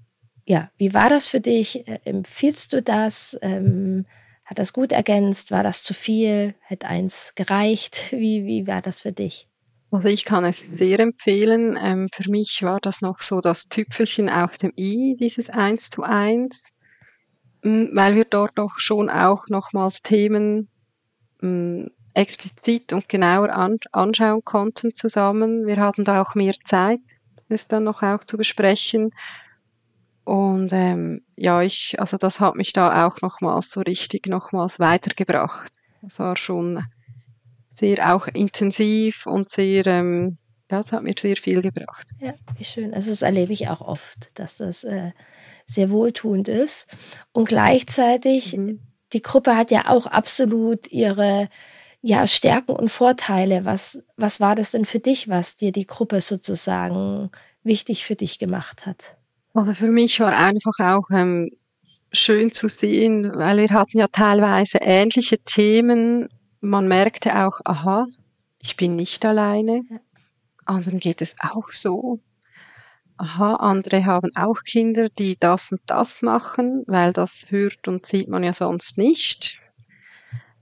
ja, 0.46 0.70
wie 0.76 0.94
war 0.94 1.08
das 1.08 1.28
für 1.28 1.40
dich? 1.40 1.88
Äh, 1.88 2.00
empfiehlst 2.04 2.72
du 2.72 2.82
das? 2.82 3.38
Ähm, 3.42 4.06
hat 4.44 4.58
das 4.58 4.72
gut 4.72 4.92
ergänzt? 4.92 5.50
War 5.50 5.62
das 5.62 5.82
zu 5.82 5.94
viel? 5.94 6.54
Hätte 6.60 6.86
eins 6.86 7.32
gereicht? 7.34 8.12
Wie, 8.12 8.44
wie 8.44 8.66
war 8.66 8.82
das 8.82 9.00
für 9.00 9.12
dich? 9.12 9.48
Also 9.90 10.08
ich 10.08 10.24
kann 10.24 10.44
es 10.44 10.58
sehr 10.58 10.98
empfehlen. 10.98 11.78
Ähm, 11.80 12.08
für 12.12 12.28
mich 12.28 12.62
war 12.62 12.80
das 12.80 13.00
noch 13.00 13.20
so 13.20 13.40
das 13.40 13.68
Tüpfelchen 13.68 14.28
auf 14.28 14.58
dem 14.58 14.72
i, 14.76 15.16
dieses 15.18 15.50
Eins 15.50 15.90
zu 15.90 16.02
eins. 16.02 16.68
Mm, 17.64 17.96
weil 17.96 18.14
wir 18.14 18.26
dort 18.26 18.52
doch 18.56 18.78
schon 18.78 19.08
auch 19.10 19.48
nochmals 19.48 20.02
Themen 20.02 20.68
mm, 21.40 21.86
explizit 22.12 22.92
und 22.92 23.08
genauer 23.08 23.50
an, 23.50 23.78
anschauen 23.90 24.42
konnten 24.44 24.94
zusammen. 24.94 25.66
Wir 25.66 25.78
hatten 25.78 26.04
da 26.04 26.22
auch 26.22 26.34
mehr 26.34 26.54
Zeit, 26.64 27.00
es 27.48 27.66
dann 27.66 27.84
noch 27.84 28.02
auch 28.02 28.22
zu 28.24 28.36
besprechen. 28.36 29.10
Und 30.24 30.72
ähm, 30.72 31.22
ja, 31.36 31.62
ich, 31.62 31.96
also 31.98 32.16
das 32.16 32.40
hat 32.40 32.54
mich 32.54 32.72
da 32.72 33.06
auch 33.06 33.20
nochmals 33.22 33.70
so 33.70 33.80
richtig 33.80 34.26
nochmals 34.26 34.78
weitergebracht. 34.78 35.72
Das 36.02 36.18
war 36.18 36.36
schon 36.36 36.84
sehr 37.72 38.14
auch 38.14 38.26
intensiv 38.28 39.26
und 39.26 39.48
sehr, 39.48 39.86
ähm, 39.86 40.38
ja, 40.70 40.78
das 40.78 40.92
hat 40.92 41.02
mir 41.02 41.14
sehr 41.18 41.36
viel 41.36 41.62
gebracht. 41.62 42.06
Ja, 42.20 42.34
wie 42.56 42.64
schön. 42.64 42.94
Also 42.94 43.10
das 43.10 43.22
erlebe 43.22 43.52
ich 43.52 43.68
auch 43.68 43.80
oft, 43.80 44.38
dass 44.38 44.56
das 44.56 44.84
äh, 44.84 45.12
sehr 45.66 45.90
wohltuend 45.90 46.48
ist. 46.48 46.86
Und 47.32 47.48
gleichzeitig, 47.48 48.56
mhm. 48.56 48.80
die 49.12 49.22
Gruppe 49.22 49.56
hat 49.56 49.70
ja 49.70 49.88
auch 49.88 50.06
absolut 50.06 50.90
ihre 50.90 51.48
ja, 52.02 52.26
Stärken 52.26 52.72
und 52.72 52.90
Vorteile. 52.90 53.64
Was, 53.64 54.02
was 54.16 54.40
war 54.40 54.54
das 54.54 54.72
denn 54.72 54.84
für 54.84 55.00
dich, 55.00 55.28
was 55.28 55.56
dir 55.56 55.72
die 55.72 55.86
Gruppe 55.86 56.20
sozusagen 56.20 57.30
wichtig 57.62 58.04
für 58.04 58.14
dich 58.14 58.38
gemacht 58.38 58.84
hat? 58.84 59.16
Also 59.54 59.72
für 59.72 59.88
mich 59.88 60.20
war 60.20 60.36
einfach 60.36 60.78
auch 60.80 61.08
ähm, 61.10 61.50
schön 62.12 62.50
zu 62.50 62.68
sehen, 62.68 63.32
weil 63.34 63.58
wir 63.58 63.70
hatten 63.70 63.98
ja 63.98 64.08
teilweise 64.08 64.78
ähnliche 64.82 65.38
Themen. 65.38 66.28
Man 66.60 66.88
merkte 66.88 67.46
auch, 67.46 67.60
aha, 67.64 68.06
ich 68.60 68.76
bin 68.76 68.96
nicht 68.96 69.24
alleine. 69.24 69.82
Anderen 70.66 70.98
geht 70.98 71.22
es 71.22 71.36
auch 71.40 71.70
so 71.70 72.20
aha, 73.16 73.56
andere 73.56 74.04
haben 74.04 74.30
auch 74.34 74.62
Kinder, 74.64 75.08
die 75.08 75.36
das 75.38 75.72
und 75.72 75.82
das 75.86 76.22
machen, 76.22 76.84
weil 76.86 77.12
das 77.12 77.46
hört 77.50 77.86
und 77.88 78.06
sieht 78.06 78.28
man 78.28 78.42
ja 78.42 78.52
sonst 78.52 78.98
nicht. 78.98 79.60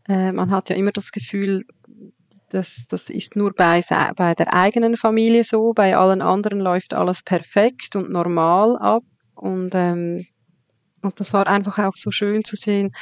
Äh, 0.08 0.32
man 0.32 0.50
hat 0.50 0.70
ja 0.70 0.76
immer 0.76 0.92
das 0.92 1.12
Gefühl, 1.12 1.64
das, 2.50 2.86
das 2.88 3.08
ist 3.08 3.36
nur 3.36 3.54
bei, 3.54 3.82
bei 4.16 4.34
der 4.34 4.52
eigenen 4.52 4.96
Familie 4.96 5.44
so, 5.44 5.72
bei 5.72 5.96
allen 5.96 6.20
anderen 6.20 6.60
läuft 6.60 6.92
alles 6.92 7.22
perfekt 7.22 7.96
und 7.96 8.10
normal 8.10 8.76
ab. 8.76 9.04
Und, 9.34 9.70
ähm, 9.74 10.26
und 11.00 11.18
das 11.18 11.32
war 11.32 11.46
einfach 11.46 11.78
auch 11.78 11.94
so 11.94 12.10
schön 12.10 12.44
zu 12.44 12.56
sehen, 12.56 12.94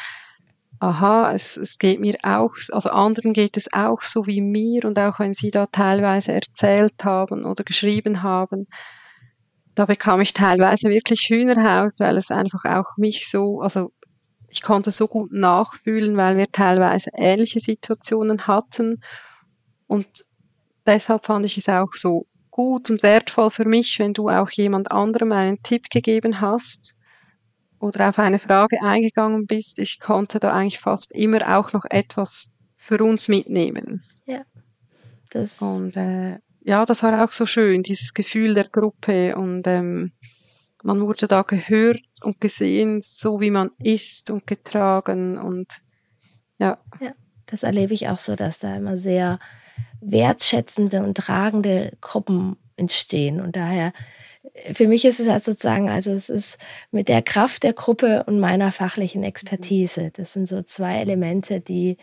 aha, 0.79 1.33
es, 1.33 1.57
es 1.57 1.79
geht 1.79 2.01
mir 2.01 2.17
auch, 2.23 2.55
also 2.71 2.91
anderen 2.91 3.33
geht 3.33 3.57
es 3.57 3.73
auch 3.73 4.03
so 4.03 4.27
wie 4.27 4.41
mir 4.41 4.85
und 4.85 4.99
auch 4.99 5.19
wenn 5.19 5.35
sie 5.35 5.51
da 5.51 5.67
teilweise 5.67 6.33
erzählt 6.33 7.05
haben 7.05 7.45
oder 7.45 7.65
geschrieben 7.65 8.23
haben, 8.23 8.67
da 9.81 9.87
bekam 9.87 10.21
ich 10.21 10.35
teilweise 10.35 10.91
wirklich 10.91 11.21
Hühnerhaut, 11.31 11.95
weil 12.01 12.19
es 12.19 12.31
einfach 12.31 12.67
auch 12.67 12.99
mich 12.99 13.31
so, 13.31 13.63
also 13.63 13.93
ich 14.51 14.61
konnte 14.61 14.93
so 14.93 15.09
gut 15.09 15.33
nachfühlen, 15.33 16.19
weil 16.19 16.37
wir 16.37 16.53
teilweise 16.53 17.09
ähnliche 17.15 17.61
Situationen 17.61 18.47
hatten. 18.47 19.03
Und 19.87 20.07
deshalb 20.85 21.25
fand 21.25 21.47
ich 21.47 21.57
es 21.57 21.71
auch 21.71 21.95
so 21.95 22.27
gut 22.51 22.91
und 22.91 23.03
wertvoll 23.03 23.51
für 23.51 23.65
mich, 23.65 23.99
wenn 23.99 24.13
du 24.13 24.29
auch 24.29 24.51
jemand 24.51 24.91
anderem 24.93 25.33
einen 25.33 25.63
Tipp 25.63 25.89
gegeben 25.89 26.43
hast 26.43 26.99
oder 27.79 28.11
auf 28.11 28.19
eine 28.19 28.39
Frage 28.39 28.83
eingegangen 28.83 29.47
bist. 29.47 29.79
Ich 29.79 29.99
konnte 29.99 30.41
da 30.41 30.53
eigentlich 30.53 30.81
fast 30.81 31.11
immer 31.13 31.57
auch 31.59 31.73
noch 31.73 31.87
etwas 31.89 32.55
für 32.77 33.03
uns 33.03 33.29
mitnehmen. 33.29 34.03
Ja. 34.27 34.43
Das 35.31 35.63
und 35.63 35.97
äh, 35.97 36.39
ja, 36.63 36.85
das 36.85 37.03
war 37.03 37.25
auch 37.25 37.33
so 37.33 37.47
schön, 37.47 37.83
dieses 37.83 38.15
Gefühl 38.15 38.55
der 38.55 38.69
Gruppe 38.69 39.37
und 39.37 39.67
ähm, 39.67 40.13
man 40.83 41.01
wurde 41.01 41.29
da 41.29 41.43
gehört 41.43 42.03
und 42.23 42.41
gesehen, 42.41 43.01
so 43.01 43.41
wie 43.41 43.51
man 43.51 43.71
ist 43.79 44.31
und 44.31 44.47
getragen 44.47 45.39
und 45.39 45.81
ja. 46.59 46.79
Ja, 47.01 47.13
das 47.47 47.63
erlebe 47.63 47.95
ich 47.95 48.09
auch 48.09 48.19
so, 48.19 48.37
dass 48.37 48.59
da 48.59 48.77
immer 48.77 48.97
sehr 48.97 49.39
wertschätzende 50.01 51.03
und 51.03 51.17
tragende 51.17 51.97
Gruppen 52.01 52.57
entstehen 52.77 53.41
und 53.41 53.57
daher 53.57 53.93
für 54.73 54.89
mich 54.89 55.05
ist 55.05 55.21
es 55.21 55.29
halt 55.29 55.45
sozusagen, 55.45 55.91
also 55.91 56.13
es 56.13 56.29
ist 56.29 56.59
mit 56.91 57.09
der 57.09 57.23
Kraft 57.23 57.63
der 57.63 57.73
Gruppe 57.73 58.25
und 58.25 58.41
meiner 58.41 58.73
fachlichen 58.73 59.23
Expertise. 59.23 60.11
Das 60.15 60.33
sind 60.33 60.49
so 60.49 60.63
zwei 60.63 60.97
Elemente, 60.97 61.61
die 61.61 61.99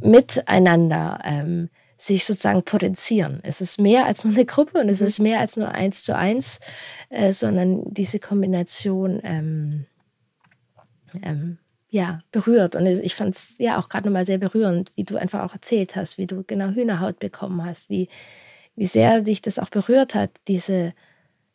miteinander 0.00 1.20
ähm, 1.24 1.68
sich 1.98 2.24
sozusagen 2.24 2.62
potenzieren. 2.62 3.40
Es 3.42 3.60
ist 3.60 3.80
mehr 3.80 4.06
als 4.06 4.24
nur 4.24 4.32
eine 4.32 4.46
Gruppe 4.46 4.78
und 4.78 4.88
es 4.88 5.00
ist 5.00 5.18
mehr 5.18 5.40
als 5.40 5.56
nur 5.56 5.72
eins 5.72 6.04
zu 6.04 6.16
eins, 6.16 6.60
äh, 7.10 7.32
sondern 7.32 7.92
diese 7.92 8.20
Kombination 8.20 9.20
ähm, 9.24 9.86
ähm, 11.22 11.58
ja, 11.90 12.20
berührt. 12.30 12.76
Und 12.76 12.86
ich 12.86 13.16
fand 13.16 13.34
es 13.34 13.56
ja 13.58 13.78
auch 13.78 13.88
gerade 13.88 14.08
nochmal 14.08 14.26
sehr 14.26 14.38
berührend, 14.38 14.92
wie 14.94 15.04
du 15.04 15.16
einfach 15.16 15.42
auch 15.42 15.54
erzählt 15.54 15.96
hast, 15.96 16.18
wie 16.18 16.26
du 16.26 16.44
genau 16.44 16.68
Hühnerhaut 16.68 17.18
bekommen 17.18 17.64
hast, 17.64 17.90
wie, 17.90 18.08
wie 18.76 18.86
sehr 18.86 19.22
dich 19.22 19.42
das 19.42 19.58
auch 19.58 19.70
berührt 19.70 20.14
hat, 20.14 20.30
diese 20.46 20.94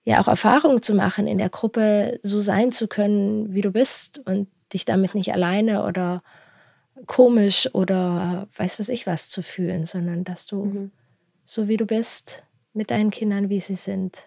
ja 0.03 0.19
auch 0.19 0.27
Erfahrung 0.27 0.81
zu 0.81 0.93
machen, 0.93 1.25
in 1.25 1.37
der 1.37 1.49
Gruppe 1.49 2.19
so 2.21 2.41
sein 2.41 2.73
zu 2.73 2.87
können, 2.89 3.53
wie 3.53 3.61
du 3.61 3.71
bist 3.71 4.19
und 4.25 4.49
dich 4.73 4.83
damit 4.83 5.15
nicht 5.15 5.31
alleine 5.31 5.85
oder 5.85 6.21
komisch 7.05 7.69
oder 7.73 8.47
weiß 8.55 8.79
was 8.79 8.89
ich 8.89 9.07
was 9.07 9.29
zu 9.29 9.41
fühlen, 9.41 9.85
sondern 9.85 10.23
dass 10.23 10.45
du 10.45 10.65
mhm. 10.65 10.91
so 11.43 11.67
wie 11.67 11.77
du 11.77 11.85
bist, 11.85 12.43
mit 12.73 12.91
deinen 12.91 13.11
Kindern, 13.11 13.49
wie 13.49 13.59
sie 13.59 13.75
sind, 13.75 14.23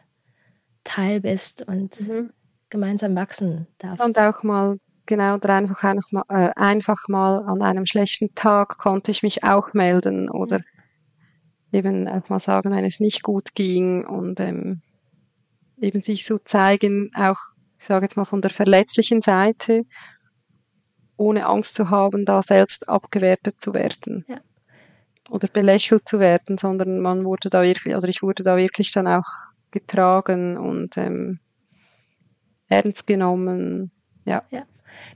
Teil 0.85 1.21
bist 1.21 1.67
und 1.67 2.01
mhm. 2.01 2.31
gemeinsam 2.71 3.15
wachsen 3.17 3.67
darfst. 3.79 4.05
Und 4.05 4.19
auch 4.19 4.43
mal 4.43 4.79
genau, 5.07 5.35
oder 5.35 5.55
einfach, 5.55 5.83
einfach, 5.83 6.13
mal, 6.13 6.25
äh, 6.29 6.53
einfach 6.57 7.09
mal 7.09 7.39
an 7.45 7.63
einem 7.63 7.87
schlechten 7.87 8.35
Tag 8.35 8.79
konnte 8.79 9.11
ich 9.11 9.23
mich 9.23 9.45
auch 9.45 9.73
melden 9.73 10.29
oder 10.29 10.61
eben 11.73 12.09
auch 12.09 12.29
mal 12.29 12.41
sagen, 12.41 12.71
wenn 12.71 12.85
es 12.85 13.01
nicht 13.01 13.23
gut 13.23 13.55
ging 13.55 14.05
und 14.05 14.41
ähm, 14.41 14.83
eben 15.81 16.01
sich 16.01 16.25
so 16.25 16.39
zeigen, 16.39 17.11
auch, 17.17 17.39
ich 17.79 17.85
sage 17.85 18.07
jetzt 18.07 18.17
mal 18.17 18.25
von 18.25 18.41
der 18.41 18.51
verletzlichen 18.51 19.21
Seite, 19.21 19.85
ohne 21.17 21.47
Angst 21.47 21.75
zu 21.75 21.91
haben, 21.91 22.25
da 22.25 22.43
selbst 22.43 22.89
abgewertet 22.89 23.61
zu 23.61 23.75
werden. 23.75 24.25
Ja. 24.29 24.41
Oder 25.31 25.49
belächelt 25.49 26.09
zu 26.09 26.21
werden, 26.21 26.57
sondern 26.57 27.01
man 27.01 27.25
wurde 27.25 27.51
da 27.51 27.63
wirklich, 27.63 27.95
also 27.95 28.07
ich 28.07 28.23
wurde 28.23 28.43
da 28.43 28.57
wirklich 28.57 28.93
dann 28.93 29.09
auch 29.09 29.27
getragen 29.71 30.57
und 30.57 30.97
ähm, 30.97 31.41
ernst 32.69 33.07
genommen. 33.07 33.91
Ja. 34.25 34.45
ja 34.51 34.65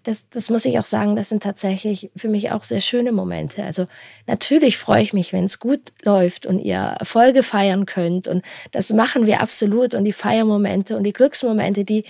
das, 0.04 0.28
das 0.30 0.50
muss 0.50 0.64
ich 0.64 0.78
auch 0.78 0.84
sagen, 0.84 1.16
das 1.16 1.28
sind 1.28 1.42
tatsächlich 1.42 2.10
für 2.16 2.28
mich 2.28 2.50
auch 2.50 2.62
sehr 2.62 2.80
schöne 2.80 3.12
Momente. 3.12 3.64
Also 3.64 3.86
natürlich 4.26 4.78
freue 4.78 5.02
ich 5.02 5.12
mich, 5.12 5.32
wenn 5.32 5.44
es 5.44 5.58
gut 5.58 5.92
läuft 6.02 6.46
und 6.46 6.58
ihr 6.58 6.96
Erfolge 6.98 7.42
feiern 7.42 7.86
könnt. 7.86 8.28
Und 8.28 8.44
das 8.72 8.92
machen 8.92 9.26
wir 9.26 9.40
absolut. 9.40 9.94
Und 9.94 10.04
die 10.04 10.12
Feiermomente 10.12 10.96
und 10.96 11.04
die 11.04 11.12
Glücksmomente, 11.12 11.84
die, 11.84 12.04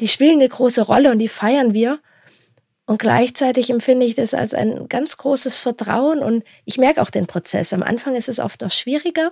die 0.00 0.08
spielen 0.08 0.40
eine 0.40 0.48
große 0.48 0.82
Rolle 0.82 1.10
und 1.10 1.18
die 1.18 1.28
feiern 1.28 1.74
wir. 1.74 2.00
Und 2.90 2.98
gleichzeitig 2.98 3.70
empfinde 3.70 4.04
ich 4.04 4.16
das 4.16 4.34
als 4.34 4.52
ein 4.52 4.88
ganz 4.88 5.16
großes 5.16 5.60
Vertrauen 5.60 6.24
und 6.24 6.42
ich 6.64 6.76
merke 6.76 7.00
auch 7.00 7.10
den 7.10 7.28
Prozess. 7.28 7.72
Am 7.72 7.84
Anfang 7.84 8.16
ist 8.16 8.28
es 8.28 8.40
oft 8.40 8.64
auch 8.64 8.72
schwieriger 8.72 9.30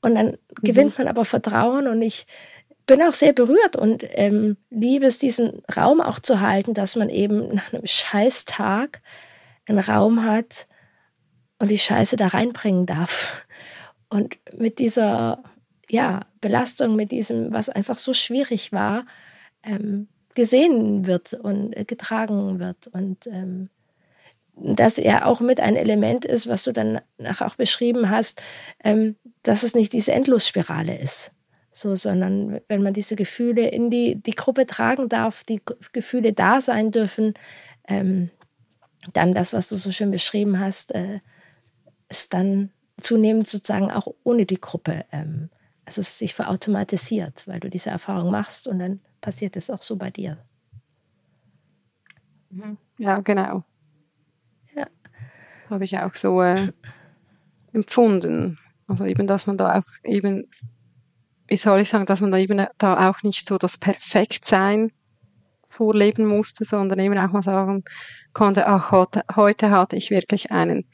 und 0.00 0.14
dann 0.14 0.28
mhm. 0.28 0.38
gewinnt 0.62 0.96
man 0.96 1.06
aber 1.06 1.26
Vertrauen 1.26 1.86
und 1.86 2.00
ich 2.00 2.24
bin 2.86 3.02
auch 3.02 3.12
sehr 3.12 3.34
berührt 3.34 3.76
und 3.76 4.02
ähm, 4.12 4.56
liebe 4.70 5.04
es, 5.04 5.18
diesen 5.18 5.60
Raum 5.76 6.00
auch 6.00 6.20
zu 6.20 6.40
halten, 6.40 6.72
dass 6.72 6.96
man 6.96 7.10
eben 7.10 7.54
nach 7.54 7.70
einem 7.70 7.86
Scheißtag 7.86 9.02
einen 9.68 9.80
Raum 9.80 10.24
hat 10.24 10.66
und 11.58 11.68
die 11.68 11.76
Scheiße 11.76 12.16
da 12.16 12.28
reinbringen 12.28 12.86
darf. 12.86 13.46
Und 14.08 14.38
mit 14.56 14.78
dieser 14.78 15.42
ja, 15.90 16.20
Belastung, 16.40 16.96
mit 16.96 17.12
diesem, 17.12 17.52
was 17.52 17.68
einfach 17.68 17.98
so 17.98 18.14
schwierig 18.14 18.72
war, 18.72 19.04
ähm, 19.64 20.08
gesehen 20.34 21.06
wird 21.06 21.34
und 21.34 21.76
äh, 21.76 21.84
getragen 21.84 22.58
wird. 22.58 22.88
Und 22.88 23.26
ähm, 23.26 23.68
dass 24.56 24.98
er 24.98 25.26
auch 25.26 25.40
mit 25.40 25.60
ein 25.60 25.76
Element 25.76 26.24
ist, 26.24 26.46
was 26.46 26.64
du 26.64 26.72
dann 26.72 27.00
auch 27.40 27.54
beschrieben 27.56 28.10
hast, 28.10 28.42
ähm, 28.84 29.16
dass 29.42 29.62
es 29.62 29.74
nicht 29.74 29.92
diese 29.92 30.12
Endlosspirale 30.12 30.98
ist. 30.98 31.32
So, 31.72 31.94
sondern 31.94 32.60
wenn 32.68 32.82
man 32.82 32.94
diese 32.94 33.16
Gefühle 33.16 33.68
in 33.68 33.90
die, 33.90 34.16
die 34.16 34.32
Gruppe 34.32 34.66
tragen 34.66 35.08
darf, 35.08 35.44
die 35.44 35.62
Gefühle 35.92 36.32
da 36.32 36.60
sein 36.60 36.90
dürfen, 36.90 37.34
ähm, 37.88 38.30
dann 39.12 39.34
das, 39.34 39.52
was 39.52 39.68
du 39.68 39.76
so 39.76 39.92
schön 39.92 40.10
beschrieben 40.10 40.58
hast, 40.58 40.94
äh, 40.94 41.20
ist 42.08 42.34
dann 42.34 42.70
zunehmend 43.00 43.48
sozusagen 43.48 43.90
auch 43.90 44.08
ohne 44.24 44.46
die 44.46 44.60
Gruppe, 44.60 45.04
ähm, 45.12 45.48
also 45.86 46.00
es 46.00 46.18
sich 46.18 46.34
verautomatisiert, 46.34 47.46
weil 47.46 47.60
du 47.60 47.70
diese 47.70 47.90
Erfahrung 47.90 48.30
machst 48.30 48.66
und 48.66 48.78
dann 48.80 49.00
passiert 49.20 49.56
es 49.56 49.70
auch 49.70 49.82
so 49.82 49.96
bei 49.96 50.10
dir. 50.10 50.38
Mhm. 52.50 52.78
Ja, 52.98 53.20
genau. 53.20 53.64
Ja. 54.74 54.86
Habe 55.68 55.84
ich 55.84 55.98
auch 55.98 56.14
so 56.14 56.42
äh, 56.42 56.68
empfunden. 57.72 58.58
Also 58.86 59.04
eben, 59.04 59.26
dass 59.26 59.46
man 59.46 59.56
da 59.56 59.78
auch 59.78 59.86
eben 60.04 60.48
wie 61.50 61.56
soll 61.56 61.80
ich 61.80 61.88
sagen, 61.88 62.06
dass 62.06 62.20
man 62.20 62.30
da 62.30 62.38
eben 62.38 62.64
da 62.78 63.10
auch 63.10 63.22
nicht 63.24 63.48
so 63.48 63.58
das 63.58 63.76
Perfektsein 63.76 64.92
vorleben 65.66 66.26
musste, 66.26 66.64
sondern 66.64 67.00
eben 67.00 67.18
auch 67.18 67.32
mal 67.32 67.42
sagen 67.42 67.82
konnte, 68.32 68.68
ach, 68.68 68.92
heute, 68.92 69.22
heute 69.34 69.70
hatte 69.70 69.96
ich 69.96 70.10
wirklich 70.10 70.52
einen 70.52 70.86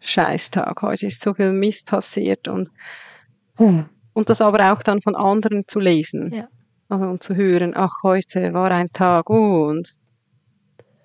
Scheißtag, 0.00 0.82
heute 0.82 1.06
ist 1.06 1.22
so 1.22 1.34
viel 1.34 1.52
Mist 1.52 1.86
passiert 1.86 2.48
und, 2.48 2.68
hm. 3.56 3.88
und 4.12 4.28
das 4.28 4.40
aber 4.40 4.72
auch 4.72 4.82
dann 4.82 5.00
von 5.00 5.14
anderen 5.14 5.62
zu 5.68 5.78
lesen. 5.78 6.34
Ja. 6.34 6.48
Also 6.90 7.06
und 7.06 7.22
zu 7.22 7.36
hören, 7.36 7.72
ach, 7.76 8.02
heute 8.02 8.52
war 8.52 8.70
ein 8.72 8.88
Tag 8.88 9.30
und 9.30 9.94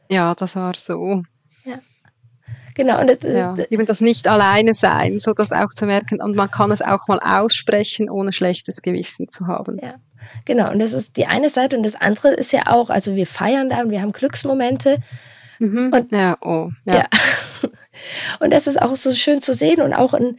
ja, 0.09 0.33
das 0.35 0.55
war 0.55 0.73
so. 0.75 1.23
Ja. 1.63 1.79
Genau. 2.73 2.99
Und 2.99 3.07
das, 3.07 3.19
ja, 3.21 3.55
eben 3.69 3.85
das 3.85 4.01
nicht 4.01 4.27
alleine 4.27 4.73
sein, 4.73 5.19
so 5.19 5.33
das 5.33 5.51
auch 5.51 5.69
zu 5.69 5.85
merken. 5.85 6.21
Und 6.21 6.35
man 6.35 6.51
kann 6.51 6.71
es 6.71 6.81
auch 6.81 7.07
mal 7.07 7.19
aussprechen, 7.19 8.09
ohne 8.09 8.33
schlechtes 8.33 8.81
Gewissen 8.81 9.29
zu 9.29 9.47
haben. 9.47 9.79
Ja, 9.81 9.95
genau. 10.43 10.71
Und 10.71 10.79
das 10.79 10.93
ist 10.93 11.17
die 11.17 11.27
eine 11.27 11.49
Seite. 11.49 11.77
Und 11.77 11.83
das 11.83 11.95
andere 11.95 12.33
ist 12.33 12.51
ja 12.51 12.63
auch, 12.67 12.89
also 12.89 13.15
wir 13.15 13.27
feiern 13.27 13.69
da 13.69 13.81
und 13.81 13.91
wir 13.91 14.01
haben 14.01 14.11
Glücksmomente. 14.11 14.97
Mhm. 15.59 15.91
Und, 15.93 16.11
ja, 16.11 16.37
oh, 16.41 16.71
ja. 16.83 16.95
ja. 16.95 17.05
Und 18.39 18.51
das 18.51 18.67
ist 18.67 18.81
auch 18.81 18.95
so 18.95 19.09
schön 19.11 19.41
zu 19.41 19.53
sehen 19.53 19.81
und 19.81 19.93
auch 19.93 20.13
ein 20.13 20.37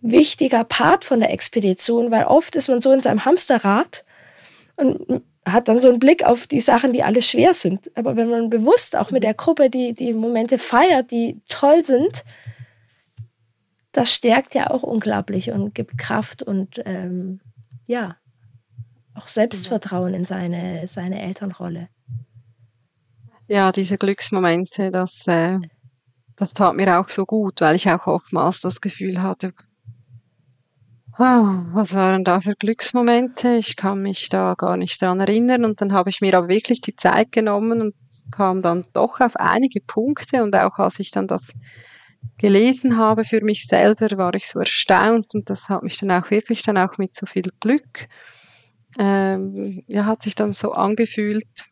wichtiger 0.00 0.62
Part 0.62 1.04
von 1.04 1.18
der 1.18 1.32
Expedition, 1.32 2.12
weil 2.12 2.24
oft 2.24 2.54
ist 2.54 2.68
man 2.68 2.80
so 2.80 2.92
in 2.92 3.02
seinem 3.02 3.24
Hamsterrad 3.24 4.04
und 4.76 5.22
hat 5.46 5.68
dann 5.68 5.80
so 5.80 5.88
einen 5.88 5.98
Blick 5.98 6.24
auf 6.24 6.46
die 6.46 6.60
Sachen, 6.60 6.92
die 6.92 7.02
alle 7.02 7.22
schwer 7.22 7.54
sind. 7.54 7.90
Aber 7.96 8.16
wenn 8.16 8.30
man 8.30 8.50
bewusst 8.50 8.96
auch 8.96 9.10
mit 9.10 9.22
der 9.22 9.34
Gruppe 9.34 9.68
die, 9.68 9.92
die 9.92 10.14
Momente 10.14 10.58
feiert, 10.58 11.10
die 11.10 11.40
toll 11.48 11.84
sind, 11.84 12.24
das 13.92 14.12
stärkt 14.12 14.54
ja 14.54 14.70
auch 14.70 14.82
unglaublich 14.82 15.50
und 15.50 15.74
gibt 15.74 15.98
Kraft 15.98 16.42
und 16.42 16.80
ähm, 16.84 17.40
ja, 17.86 18.16
auch 19.14 19.28
Selbstvertrauen 19.28 20.14
in 20.14 20.24
seine, 20.24 20.88
seine 20.88 21.22
Elternrolle. 21.22 21.88
Ja, 23.46 23.70
diese 23.70 23.98
Glücksmomente, 23.98 24.90
das, 24.90 25.26
äh, 25.26 25.58
das 26.34 26.54
tat 26.54 26.74
mir 26.74 26.98
auch 26.98 27.08
so 27.08 27.24
gut, 27.24 27.60
weil 27.60 27.76
ich 27.76 27.88
auch 27.88 28.06
oftmals 28.06 28.60
das 28.60 28.80
Gefühl 28.80 29.22
hatte, 29.22 29.52
was 31.18 31.94
waren 31.94 32.24
da 32.24 32.40
für 32.40 32.54
Glücksmomente? 32.54 33.54
Ich 33.54 33.76
kann 33.76 34.02
mich 34.02 34.28
da 34.28 34.54
gar 34.54 34.76
nicht 34.76 35.00
dran 35.00 35.20
erinnern. 35.20 35.64
Und 35.64 35.80
dann 35.80 35.92
habe 35.92 36.10
ich 36.10 36.20
mir 36.20 36.36
aber 36.36 36.48
wirklich 36.48 36.80
die 36.80 36.96
Zeit 36.96 37.30
genommen 37.30 37.80
und 37.80 37.94
kam 38.32 38.62
dann 38.62 38.84
doch 38.92 39.20
auf 39.20 39.36
einige 39.36 39.80
Punkte. 39.80 40.42
Und 40.42 40.56
auch 40.56 40.78
als 40.78 40.98
ich 40.98 41.12
dann 41.12 41.28
das 41.28 41.52
gelesen 42.38 42.98
habe 42.98 43.24
für 43.24 43.42
mich 43.42 43.66
selber, 43.66 44.08
war 44.16 44.34
ich 44.34 44.48
so 44.48 44.58
erstaunt. 44.58 45.34
Und 45.34 45.50
das 45.50 45.68
hat 45.68 45.82
mich 45.82 45.98
dann 45.98 46.10
auch 46.10 46.30
wirklich 46.30 46.62
dann 46.62 46.78
auch 46.78 46.98
mit 46.98 47.14
so 47.14 47.26
viel 47.26 47.48
Glück, 47.60 48.08
ähm, 48.98 49.82
ja, 49.86 50.06
hat 50.06 50.22
sich 50.22 50.34
dann 50.34 50.52
so 50.52 50.72
angefühlt, 50.72 51.66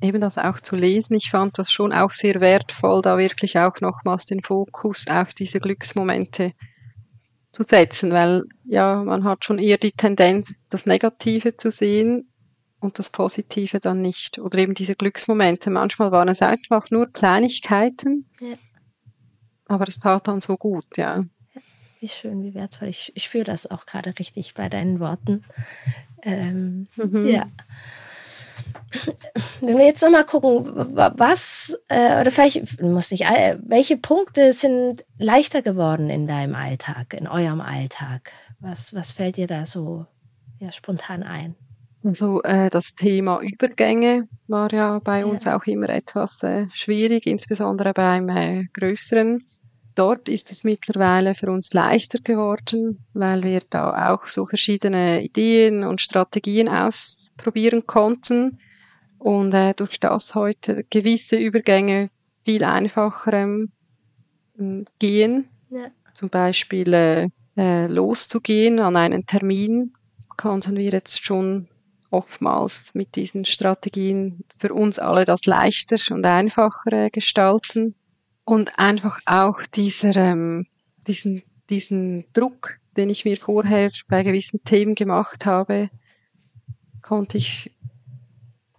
eben 0.00 0.20
das 0.20 0.38
auch 0.38 0.60
zu 0.60 0.76
lesen. 0.76 1.14
Ich 1.14 1.30
fand 1.30 1.58
das 1.58 1.70
schon 1.70 1.92
auch 1.92 2.10
sehr 2.10 2.40
wertvoll, 2.40 3.02
da 3.02 3.18
wirklich 3.18 3.58
auch 3.58 3.80
nochmals 3.80 4.26
den 4.26 4.40
Fokus 4.40 5.06
auf 5.08 5.34
diese 5.34 5.60
Glücksmomente 5.60 6.52
zu 7.54 7.62
setzen, 7.62 8.12
weil 8.12 8.44
ja, 8.64 9.02
man 9.02 9.24
hat 9.24 9.44
schon 9.44 9.58
eher 9.58 9.78
die 9.78 9.92
Tendenz, 9.92 10.54
das 10.70 10.86
Negative 10.86 11.56
zu 11.56 11.70
sehen 11.70 12.28
und 12.80 12.98
das 12.98 13.10
Positive 13.10 13.80
dann 13.80 14.02
nicht. 14.02 14.38
Oder 14.38 14.58
eben 14.58 14.74
diese 14.74 14.94
Glücksmomente. 14.94 15.70
Manchmal 15.70 16.12
waren 16.12 16.28
es 16.28 16.42
einfach 16.42 16.90
nur 16.90 17.10
Kleinigkeiten, 17.12 18.28
ja. 18.40 18.56
aber 19.66 19.88
es 19.88 19.98
tat 19.98 20.28
dann 20.28 20.40
so 20.40 20.56
gut, 20.56 20.96
ja. 20.96 21.24
Wie 22.00 22.08
schön, 22.08 22.42
wie 22.42 22.54
wertvoll. 22.54 22.88
Ich, 22.88 23.12
ich 23.14 23.24
spüre 23.24 23.44
das 23.44 23.70
auch 23.70 23.86
gerade 23.86 24.18
richtig 24.18 24.52
bei 24.54 24.68
deinen 24.68 25.00
Worten. 25.00 25.44
Ähm, 26.22 26.88
mhm. 26.96 27.26
Ja. 27.26 27.46
Wenn 29.60 29.78
wir 29.78 29.86
jetzt 29.86 30.02
nochmal 30.02 30.24
gucken, 30.24 30.64
was, 30.74 31.76
äh, 31.88 32.20
oder 32.20 32.30
vielleicht, 32.30 32.80
muss 32.80 33.10
nicht, 33.10 33.24
welche 33.24 33.96
Punkte 33.96 34.52
sind 34.52 35.04
leichter 35.18 35.62
geworden 35.62 36.10
in 36.10 36.26
deinem 36.26 36.54
Alltag, 36.54 37.14
in 37.14 37.28
eurem 37.28 37.60
Alltag? 37.60 38.32
Was, 38.60 38.94
was 38.94 39.12
fällt 39.12 39.36
dir 39.36 39.46
da 39.46 39.66
so 39.66 40.06
ja 40.58 40.72
spontan 40.72 41.22
ein? 41.22 41.54
Also 42.04 42.42
äh, 42.42 42.68
das 42.68 42.94
Thema 42.94 43.40
Übergänge 43.40 44.28
war 44.46 44.70
ja 44.72 44.98
bei 44.98 45.20
ja. 45.20 45.26
uns 45.26 45.46
auch 45.46 45.64
immer 45.64 45.88
etwas 45.88 46.42
äh, 46.42 46.66
schwierig, 46.72 47.26
insbesondere 47.26 47.94
beim 47.94 48.28
äh, 48.28 48.64
größeren. 48.74 49.42
Dort 49.94 50.28
ist 50.28 50.50
es 50.50 50.64
mittlerweile 50.64 51.34
für 51.34 51.50
uns 51.50 51.72
leichter 51.72 52.18
geworden, 52.18 53.06
weil 53.14 53.42
wir 53.44 53.62
da 53.70 54.12
auch 54.12 54.26
so 54.26 54.44
verschiedene 54.44 55.22
Ideen 55.22 55.84
und 55.84 56.00
Strategien 56.00 56.68
ausprobieren 56.68 57.86
konnten 57.86 58.58
und 59.24 59.54
äh, 59.54 59.72
durch 59.72 59.98
das 60.00 60.34
heute 60.34 60.84
gewisse 60.90 61.36
Übergänge 61.36 62.10
viel 62.44 62.62
einfacher 62.62 63.32
ähm, 63.32 63.70
gehen. 64.98 65.48
Ja. 65.70 65.86
Zum 66.12 66.28
Beispiel 66.28 66.92
äh, 66.92 67.28
äh, 67.56 67.86
loszugehen 67.86 68.80
an 68.80 68.96
einen 68.96 69.24
Termin 69.24 69.94
konnten 70.36 70.76
wir 70.76 70.90
jetzt 70.90 71.24
schon 71.24 71.68
oftmals 72.10 72.94
mit 72.94 73.16
diesen 73.16 73.46
Strategien 73.46 74.44
für 74.58 74.74
uns 74.74 74.98
alle 74.98 75.24
das 75.24 75.46
leichter 75.46 75.96
und 76.14 76.26
einfacher 76.26 77.08
gestalten. 77.08 77.94
Und 78.44 78.78
einfach 78.78 79.20
auch 79.24 79.62
dieser, 79.62 80.14
ähm, 80.16 80.66
diesen, 81.06 81.42
diesen 81.70 82.26
Druck, 82.34 82.78
den 82.98 83.08
ich 83.08 83.24
mir 83.24 83.38
vorher 83.38 83.90
bei 84.06 84.22
gewissen 84.22 84.62
Themen 84.64 84.94
gemacht 84.94 85.46
habe, 85.46 85.88
konnte 87.00 87.38
ich 87.38 87.73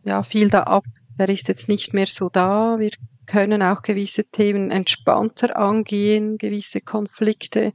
ja 0.06 0.24
viel 0.24 0.50
da 0.50 0.64
ab. 0.64 0.86
Der 1.20 1.30
ist 1.30 1.48
jetzt 1.48 1.68
nicht 1.68 1.94
mehr 1.94 2.08
so 2.08 2.30
da. 2.30 2.80
Wir 2.80 2.92
können 3.26 3.62
auch 3.62 3.82
gewisse 3.82 4.24
Themen 4.26 4.72
entspannter 4.72 5.58
angehen, 5.58 6.38
gewisse 6.38 6.82
Konflikte 6.82 7.74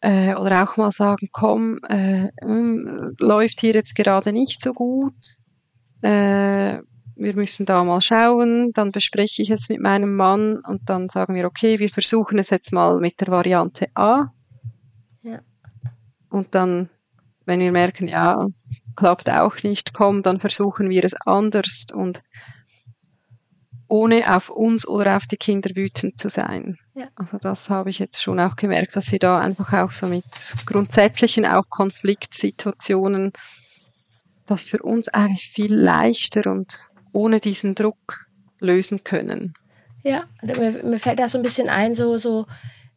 äh, 0.00 0.34
oder 0.34 0.64
auch 0.64 0.76
mal 0.76 0.92
sagen, 0.92 1.28
komm, 1.32 1.78
äh, 1.88 2.24
mh, 2.24 2.30
hm, 2.42 3.16
läuft 3.18 3.60
hier 3.60 3.74
jetzt 3.74 3.94
gerade 3.94 4.32
nicht 4.32 4.62
so 4.62 4.72
gut, 4.72 5.36
äh, 6.02 6.78
wir 7.18 7.34
müssen 7.34 7.66
da 7.66 7.82
mal 7.82 8.00
schauen, 8.00 8.70
dann 8.74 8.92
bespreche 8.92 9.42
ich 9.42 9.50
es 9.50 9.68
mit 9.68 9.80
meinem 9.80 10.14
Mann 10.14 10.58
und 10.58 10.88
dann 10.88 11.08
sagen 11.08 11.34
wir, 11.34 11.46
okay, 11.46 11.80
wir 11.80 11.90
versuchen 11.90 12.38
es 12.38 12.50
jetzt 12.50 12.72
mal 12.72 13.00
mit 13.00 13.20
der 13.20 13.28
Variante 13.28 13.88
A. 13.94 14.32
Ja. 15.22 15.40
Und 16.30 16.54
dann, 16.54 16.88
wenn 17.48 17.60
wir 17.60 17.72
merken, 17.72 18.06
ja, 18.08 18.46
klappt 18.94 19.30
auch 19.30 19.62
nicht, 19.62 19.94
komm, 19.94 20.22
dann 20.22 20.38
versuchen 20.38 20.90
wir 20.90 21.02
es 21.02 21.14
anders 21.14 21.86
und 21.92 22.22
ohne 23.88 24.36
auf 24.36 24.50
uns 24.50 24.86
oder 24.86 25.16
auf 25.16 25.26
die 25.26 25.38
Kinder 25.38 25.70
wütend 25.74 26.18
zu 26.18 26.28
sein. 26.28 26.78
Ja. 26.94 27.08
Also 27.16 27.38
das 27.38 27.70
habe 27.70 27.88
ich 27.88 27.98
jetzt 27.98 28.22
schon 28.22 28.38
auch 28.38 28.54
gemerkt, 28.56 28.94
dass 28.96 29.10
wir 29.10 29.18
da 29.18 29.40
einfach 29.40 29.72
auch 29.72 29.90
so 29.90 30.06
mit 30.06 30.24
grundsätzlichen 30.66 31.46
auch 31.46 31.70
Konfliktsituationen 31.70 33.32
das 34.44 34.62
für 34.62 34.82
uns 34.82 35.08
eigentlich 35.08 35.48
viel 35.48 35.74
leichter 35.74 36.50
und 36.50 36.90
ohne 37.12 37.40
diesen 37.40 37.74
Druck 37.74 38.26
lösen 38.60 39.04
können. 39.04 39.54
Ja, 40.02 40.24
mir, 40.42 40.82
mir 40.84 40.98
fällt 40.98 41.18
da 41.18 41.28
so 41.28 41.38
ein 41.38 41.42
bisschen 41.42 41.68
ein, 41.68 41.94
so, 41.94 42.18
so 42.18 42.46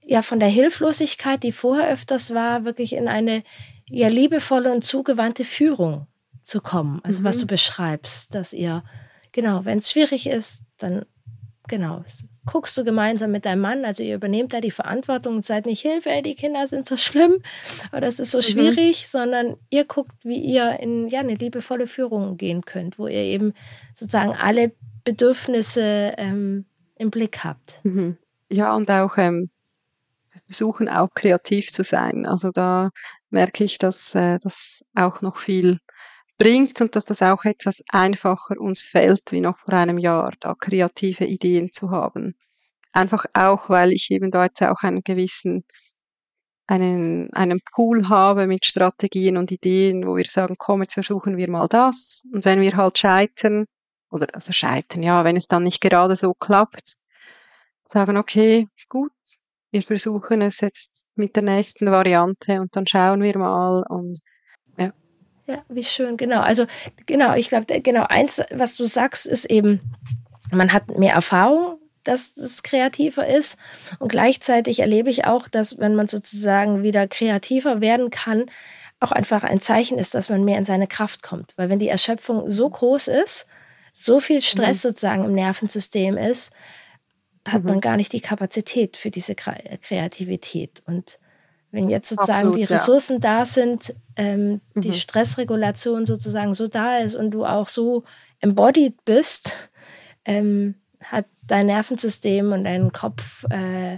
ja 0.05 0.21
von 0.21 0.39
der 0.39 0.49
Hilflosigkeit, 0.49 1.43
die 1.43 1.51
vorher 1.51 1.89
öfters 1.89 2.33
war, 2.33 2.65
wirklich 2.65 2.93
in 2.93 3.07
eine 3.07 3.43
ja 3.91 4.07
liebevolle 4.07 4.71
und 4.71 4.83
zugewandte 4.83 5.45
Führung 5.45 6.07
zu 6.43 6.61
kommen. 6.61 7.01
Also 7.03 7.19
mhm. 7.19 7.23
was 7.23 7.37
du 7.37 7.47
beschreibst, 7.47 8.33
dass 8.35 8.53
ihr 8.53 8.83
genau, 9.31 9.65
wenn 9.65 9.79
es 9.79 9.91
schwierig 9.91 10.27
ist, 10.27 10.63
dann 10.77 11.05
genau, 11.67 12.03
guckst 12.45 12.77
du 12.77 12.83
gemeinsam 12.83 13.31
mit 13.31 13.45
deinem 13.45 13.61
Mann, 13.61 13.85
also 13.85 14.03
ihr 14.03 14.15
übernehmt 14.15 14.53
da 14.53 14.61
die 14.61 14.71
Verantwortung 14.71 15.35
und 15.35 15.45
seid 15.45 15.65
nicht 15.65 15.81
Hilfe, 15.81 16.09
ey, 16.09 16.21
die 16.21 16.35
Kinder 16.35 16.65
sind 16.67 16.85
so 16.85 16.97
schlimm 16.97 17.41
oder 17.95 18.07
es 18.07 18.19
ist 18.19 18.31
so 18.31 18.39
mhm. 18.39 18.43
schwierig, 18.43 19.07
sondern 19.07 19.57
ihr 19.69 19.85
guckt, 19.85 20.13
wie 20.23 20.39
ihr 20.39 20.79
in 20.79 21.07
ja, 21.07 21.19
eine 21.19 21.35
liebevolle 21.35 21.87
Führung 21.87 22.37
gehen 22.37 22.65
könnt, 22.65 22.97
wo 22.97 23.07
ihr 23.07 23.23
eben 23.23 23.53
sozusagen 23.93 24.33
alle 24.33 24.71
Bedürfnisse 25.03 26.13
ähm, 26.17 26.65
im 26.95 27.11
Blick 27.11 27.43
habt. 27.43 27.79
Mhm. 27.83 28.17
Ja, 28.49 28.75
und 28.75 28.89
auch 28.89 29.17
ähm, 29.17 29.49
versuchen 30.51 30.89
auch 30.89 31.09
kreativ 31.15 31.71
zu 31.71 31.83
sein. 31.83 32.25
Also 32.25 32.51
da 32.51 32.89
merke 33.29 33.63
ich, 33.63 33.77
dass 33.77 34.13
äh, 34.15 34.37
das 34.41 34.81
auch 34.95 35.21
noch 35.21 35.37
viel 35.37 35.79
bringt 36.37 36.81
und 36.81 36.95
dass 36.95 37.05
das 37.05 37.21
auch 37.21 37.45
etwas 37.45 37.81
einfacher 37.89 38.59
uns 38.59 38.81
fällt 38.81 39.31
wie 39.31 39.41
noch 39.41 39.59
vor 39.59 39.73
einem 39.73 39.97
Jahr, 39.97 40.33
da 40.39 40.55
kreative 40.55 41.25
Ideen 41.25 41.71
zu 41.71 41.91
haben. 41.91 42.35
Einfach 42.93 43.25
auch, 43.33 43.69
weil 43.69 43.91
ich 43.93 44.11
eben 44.11 44.31
dort 44.31 44.61
auch 44.63 44.83
einen 44.83 45.01
gewissen 45.01 45.63
einen, 46.67 47.31
einen 47.33 47.59
Pool 47.73 48.07
habe 48.07 48.47
mit 48.47 48.65
Strategien 48.65 49.37
und 49.37 49.51
Ideen, 49.51 50.07
wo 50.07 50.15
wir 50.15 50.25
sagen, 50.25 50.55
komm, 50.57 50.81
jetzt 50.81 50.93
versuchen 50.93 51.35
wir 51.37 51.49
mal 51.49 51.67
das. 51.67 52.23
Und 52.31 52.45
wenn 52.45 52.61
wir 52.61 52.77
halt 52.77 52.97
scheitern, 52.97 53.65
oder 54.09 54.27
also 54.33 54.53
scheitern, 54.53 55.03
ja, 55.03 55.23
wenn 55.25 55.35
es 55.35 55.47
dann 55.47 55.63
nicht 55.63 55.81
gerade 55.81 56.15
so 56.15 56.33
klappt, 56.33 56.95
sagen, 57.87 58.17
okay, 58.17 58.67
gut, 58.89 59.11
wir 59.71 59.83
versuchen 59.83 60.41
es 60.41 60.59
jetzt 60.61 61.05
mit 61.15 61.35
der 61.35 61.43
nächsten 61.43 61.89
Variante 61.91 62.59
und 62.59 62.75
dann 62.75 62.85
schauen 62.85 63.21
wir 63.21 63.37
mal 63.37 63.83
und 63.89 64.19
ja, 65.47 65.63
wie 65.67 65.83
schön, 65.83 66.15
genau. 66.17 66.39
Also 66.41 66.65
genau, 67.07 67.35
ich 67.35 67.49
glaube, 67.49 67.81
genau, 67.81 68.05
eins, 68.07 68.41
was 68.51 68.75
du 68.75 68.85
sagst, 68.85 69.25
ist 69.25 69.45
eben, 69.45 69.81
man 70.51 70.71
hat 70.71 70.97
mehr 70.97 71.13
Erfahrung, 71.13 71.77
dass 72.03 72.37
es 72.37 72.63
kreativer 72.63 73.27
ist. 73.27 73.57
Und 73.99 74.09
gleichzeitig 74.09 74.79
erlebe 74.79 75.09
ich 75.09 75.25
auch, 75.25 75.47
dass 75.49 75.77
wenn 75.77 75.95
man 75.95 76.07
sozusagen 76.07 76.83
wieder 76.83 77.07
kreativer 77.07 77.81
werden 77.81 78.11
kann, 78.11 78.45
auch 78.99 79.11
einfach 79.11 79.43
ein 79.43 79.59
Zeichen 79.59 79.97
ist, 79.97 80.13
dass 80.15 80.29
man 80.29 80.45
mehr 80.45 80.57
in 80.57 80.65
seine 80.65 80.87
Kraft 80.87 81.21
kommt. 81.21 81.53
Weil 81.57 81.69
wenn 81.69 81.79
die 81.79 81.89
Erschöpfung 81.89 82.49
so 82.49 82.69
groß 82.69 83.07
ist, 83.09 83.45
so 83.93 84.19
viel 84.19 84.41
Stress 84.41 84.83
mhm. 84.83 84.89
sozusagen 84.89 85.25
im 85.25 85.33
Nervensystem 85.33 86.17
ist, 86.17 86.51
hat 87.47 87.63
mhm. 87.63 87.69
man 87.69 87.81
gar 87.81 87.97
nicht 87.97 88.13
die 88.13 88.21
Kapazität 88.21 88.97
für 88.97 89.11
diese 89.11 89.35
Kreativität. 89.35 90.81
Und 90.85 91.19
wenn 91.71 91.89
jetzt 91.89 92.09
sozusagen 92.09 92.49
Absolut, 92.49 92.57
die 92.57 92.73
Ressourcen 92.73 93.13
ja. 93.13 93.19
da 93.19 93.45
sind, 93.45 93.93
ähm, 94.15 94.61
mhm. 94.73 94.81
die 94.81 94.93
Stressregulation 94.93 96.05
sozusagen 96.05 96.53
so 96.53 96.67
da 96.67 96.97
ist 96.97 97.15
und 97.15 97.31
du 97.31 97.45
auch 97.45 97.67
so 97.67 98.03
embodied 98.39 99.03
bist, 99.05 99.53
ähm, 100.25 100.75
hat 101.01 101.25
dein 101.47 101.67
Nervensystem 101.67 102.51
und 102.51 102.65
dein 102.65 102.91
Kopf 102.91 103.45
äh, 103.49 103.97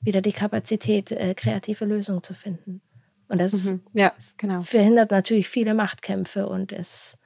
wieder 0.00 0.22
die 0.22 0.32
Kapazität, 0.32 1.12
äh, 1.12 1.34
kreative 1.34 1.84
Lösungen 1.84 2.22
zu 2.22 2.34
finden. 2.34 2.80
Und 3.28 3.40
das 3.40 3.72
mhm. 3.72 3.80
ja, 3.92 4.12
genau. 4.38 4.62
verhindert 4.62 5.12
natürlich 5.12 5.48
viele 5.48 5.74
Machtkämpfe 5.74 6.48
und 6.48 6.72
ist 6.72 7.18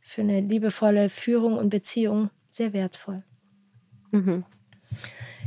für 0.00 0.22
eine 0.22 0.40
liebevolle 0.40 1.08
Führung 1.08 1.56
und 1.56 1.70
Beziehung 1.70 2.30
sehr 2.50 2.72
wertvoll. 2.72 3.22
Mhm. 4.10 4.44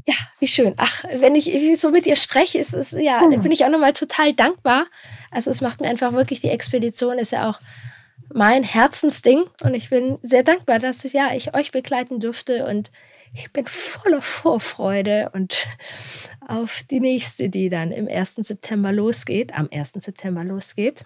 Ja, 0.05 0.15
wie 0.39 0.47
schön. 0.47 0.73
Ach, 0.77 1.03
wenn 1.15 1.36
ich 1.36 1.51
so 1.79 1.91
mit 1.91 2.07
ihr 2.07 2.15
spreche, 2.15 2.60
ist 2.60 2.73
es, 2.73 2.91
ja, 2.91 3.21
hm. 3.21 3.41
bin 3.41 3.51
ich 3.51 3.65
auch 3.65 3.69
nochmal 3.69 3.93
total 3.93 4.33
dankbar. 4.33 4.86
Also 5.31 5.51
es 5.51 5.60
macht 5.60 5.81
mir 5.81 5.89
einfach 5.89 6.13
wirklich, 6.13 6.39
die 6.39 6.49
Expedition 6.49 7.19
ist 7.19 7.33
ja 7.33 7.49
auch 7.49 7.60
mein 8.33 8.63
Herzensding 8.63 9.43
und 9.63 9.73
ich 9.73 9.89
bin 9.89 10.17
sehr 10.21 10.43
dankbar, 10.43 10.79
dass 10.79 11.03
ich, 11.05 11.13
ja, 11.13 11.33
ich 11.33 11.53
euch 11.53 11.71
begleiten 11.71 12.19
durfte 12.19 12.65
und 12.65 12.91
ich 13.33 13.51
bin 13.51 13.65
voller 13.67 14.21
Vorfreude 14.21 15.29
und 15.33 15.67
auf 16.47 16.83
die 16.89 16.99
nächste, 16.99 17.49
die 17.49 17.69
dann 17.69 17.91
im 17.91 18.07
1. 18.07 18.36
September 18.36 18.91
losgeht, 18.91 19.53
am 19.53 19.69
1. 19.71 19.93
September 19.93 20.43
losgeht. 20.43 21.05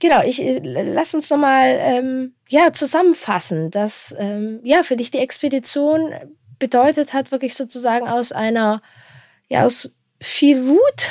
Genau, 0.00 0.22
ich 0.24 0.42
äh, 0.42 0.60
lass 0.62 1.14
uns 1.14 1.30
nochmal 1.30 1.78
ähm, 1.80 2.34
ja, 2.48 2.72
zusammenfassen, 2.72 3.70
dass 3.70 4.14
ähm, 4.18 4.60
ja 4.64 4.82
für 4.82 4.96
dich 4.96 5.10
die 5.10 5.18
Expedition 5.18 6.12
bedeutet 6.60 7.12
hat, 7.12 7.32
wirklich 7.32 7.54
sozusagen 7.54 8.06
aus 8.06 8.30
einer, 8.30 8.80
ja, 9.48 9.64
aus 9.64 9.92
viel 10.20 10.64
Wut, 10.64 11.08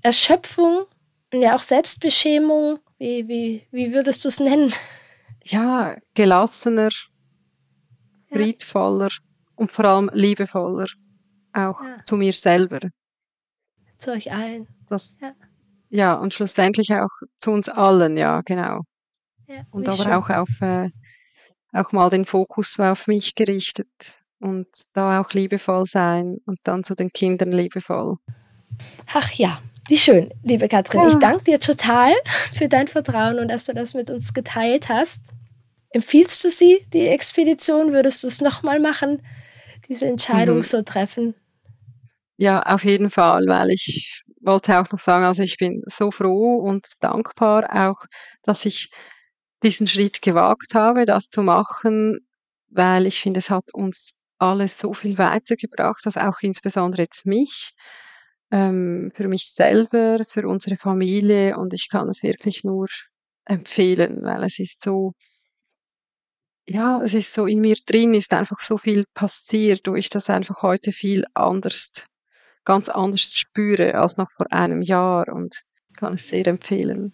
Erschöpfung 0.00 0.86
und 1.32 1.42
ja 1.42 1.54
auch 1.54 1.60
Selbstbeschämung. 1.60 2.78
Wie, 2.98 3.28
wie, 3.28 3.66
wie 3.70 3.92
würdest 3.92 4.24
du 4.24 4.28
es 4.28 4.40
nennen? 4.40 4.72
Ja, 5.44 5.96
gelassener, 6.14 6.90
friedvoller 8.30 9.08
ja. 9.10 9.18
und 9.56 9.72
vor 9.72 9.84
allem 9.84 10.10
liebevoller. 10.14 10.86
Auch 11.52 11.82
ja. 11.82 12.02
zu 12.04 12.16
mir 12.16 12.32
selber. 12.32 12.80
Zu 13.98 14.12
euch 14.12 14.32
allen. 14.32 14.68
Das, 14.88 15.18
ja. 15.20 15.34
ja, 15.90 16.14
und 16.14 16.32
schlussendlich 16.32 16.92
auch 16.94 17.10
zu 17.40 17.50
uns 17.50 17.68
allen, 17.68 18.16
ja, 18.16 18.40
genau. 18.42 18.82
Ja, 19.48 19.66
und 19.70 19.88
aber 19.88 20.04
schön. 20.04 20.12
auch 20.12 20.30
auf 20.30 20.60
äh, 20.60 20.90
auch 21.72 21.90
mal 21.92 22.08
den 22.08 22.24
Fokus 22.24 22.78
auf 22.78 23.06
mich 23.06 23.34
gerichtet 23.34 24.21
und 24.42 24.66
da 24.92 25.20
auch 25.20 25.30
liebevoll 25.30 25.86
sein 25.86 26.38
und 26.46 26.58
dann 26.64 26.82
zu 26.82 26.94
den 26.94 27.10
Kindern 27.10 27.52
liebevoll. 27.52 28.16
Ach 29.14 29.30
ja, 29.32 29.60
wie 29.88 29.96
schön, 29.96 30.32
liebe 30.42 30.68
Katrin. 30.68 31.00
Ja. 31.00 31.08
Ich 31.08 31.14
danke 31.14 31.44
dir 31.44 31.60
total 31.60 32.12
für 32.52 32.68
dein 32.68 32.88
Vertrauen 32.88 33.38
und 33.38 33.48
dass 33.48 33.66
du 33.66 33.72
das 33.72 33.94
mit 33.94 34.10
uns 34.10 34.34
geteilt 34.34 34.88
hast. 34.88 35.22
Empfiehlst 35.90 36.42
du 36.42 36.50
sie, 36.50 36.84
die 36.92 37.06
Expedition? 37.06 37.92
Würdest 37.92 38.22
du 38.22 38.28
es 38.28 38.40
nochmal 38.40 38.80
machen, 38.80 39.22
diese 39.88 40.06
Entscheidung 40.06 40.58
mhm. 40.58 40.62
so 40.62 40.82
treffen? 40.82 41.34
Ja, 42.36 42.62
auf 42.62 42.84
jeden 42.84 43.10
Fall, 43.10 43.44
weil 43.46 43.70
ich 43.70 44.22
wollte 44.40 44.80
auch 44.80 44.90
noch 44.90 44.98
sagen, 44.98 45.24
also 45.24 45.42
ich 45.42 45.56
bin 45.56 45.82
so 45.86 46.10
froh 46.10 46.56
und 46.56 46.86
dankbar 47.00 47.68
auch, 47.72 48.06
dass 48.42 48.64
ich 48.64 48.90
diesen 49.62 49.86
Schritt 49.86 50.22
gewagt 50.22 50.74
habe, 50.74 51.04
das 51.04 51.28
zu 51.28 51.42
machen, 51.42 52.18
weil 52.68 53.06
ich 53.06 53.20
finde, 53.20 53.38
es 53.38 53.50
hat 53.50 53.72
uns 53.72 54.10
alles 54.42 54.78
so 54.78 54.92
viel 54.92 55.18
weitergebracht, 55.18 56.04
also 56.04 56.20
auch 56.20 56.40
insbesondere 56.40 57.02
jetzt 57.02 57.26
mich, 57.26 57.74
ähm, 58.50 59.12
für 59.14 59.28
mich 59.28 59.52
selber, 59.52 60.24
für 60.26 60.48
unsere 60.48 60.76
Familie 60.76 61.56
und 61.56 61.72
ich 61.72 61.88
kann 61.88 62.08
es 62.08 62.22
wirklich 62.22 62.64
nur 62.64 62.88
empfehlen, 63.44 64.22
weil 64.22 64.42
es 64.42 64.58
ist 64.58 64.82
so, 64.82 65.12
ja, 66.68 67.00
es 67.02 67.14
ist 67.14 67.32
so 67.34 67.46
in 67.46 67.60
mir 67.60 67.76
drin, 67.86 68.14
ist 68.14 68.34
einfach 68.34 68.60
so 68.60 68.78
viel 68.78 69.04
passiert, 69.14 69.86
wo 69.86 69.94
ich 69.94 70.10
das 70.10 70.28
einfach 70.28 70.62
heute 70.62 70.90
viel 70.92 71.24
anders, 71.34 72.04
ganz 72.64 72.88
anders 72.88 73.32
spüre 73.34 73.94
als 73.94 74.16
noch 74.16 74.30
vor 74.36 74.52
einem 74.52 74.82
Jahr 74.82 75.28
und 75.28 75.62
kann 75.96 76.14
es 76.14 76.28
sehr 76.28 76.46
empfehlen. 76.48 77.12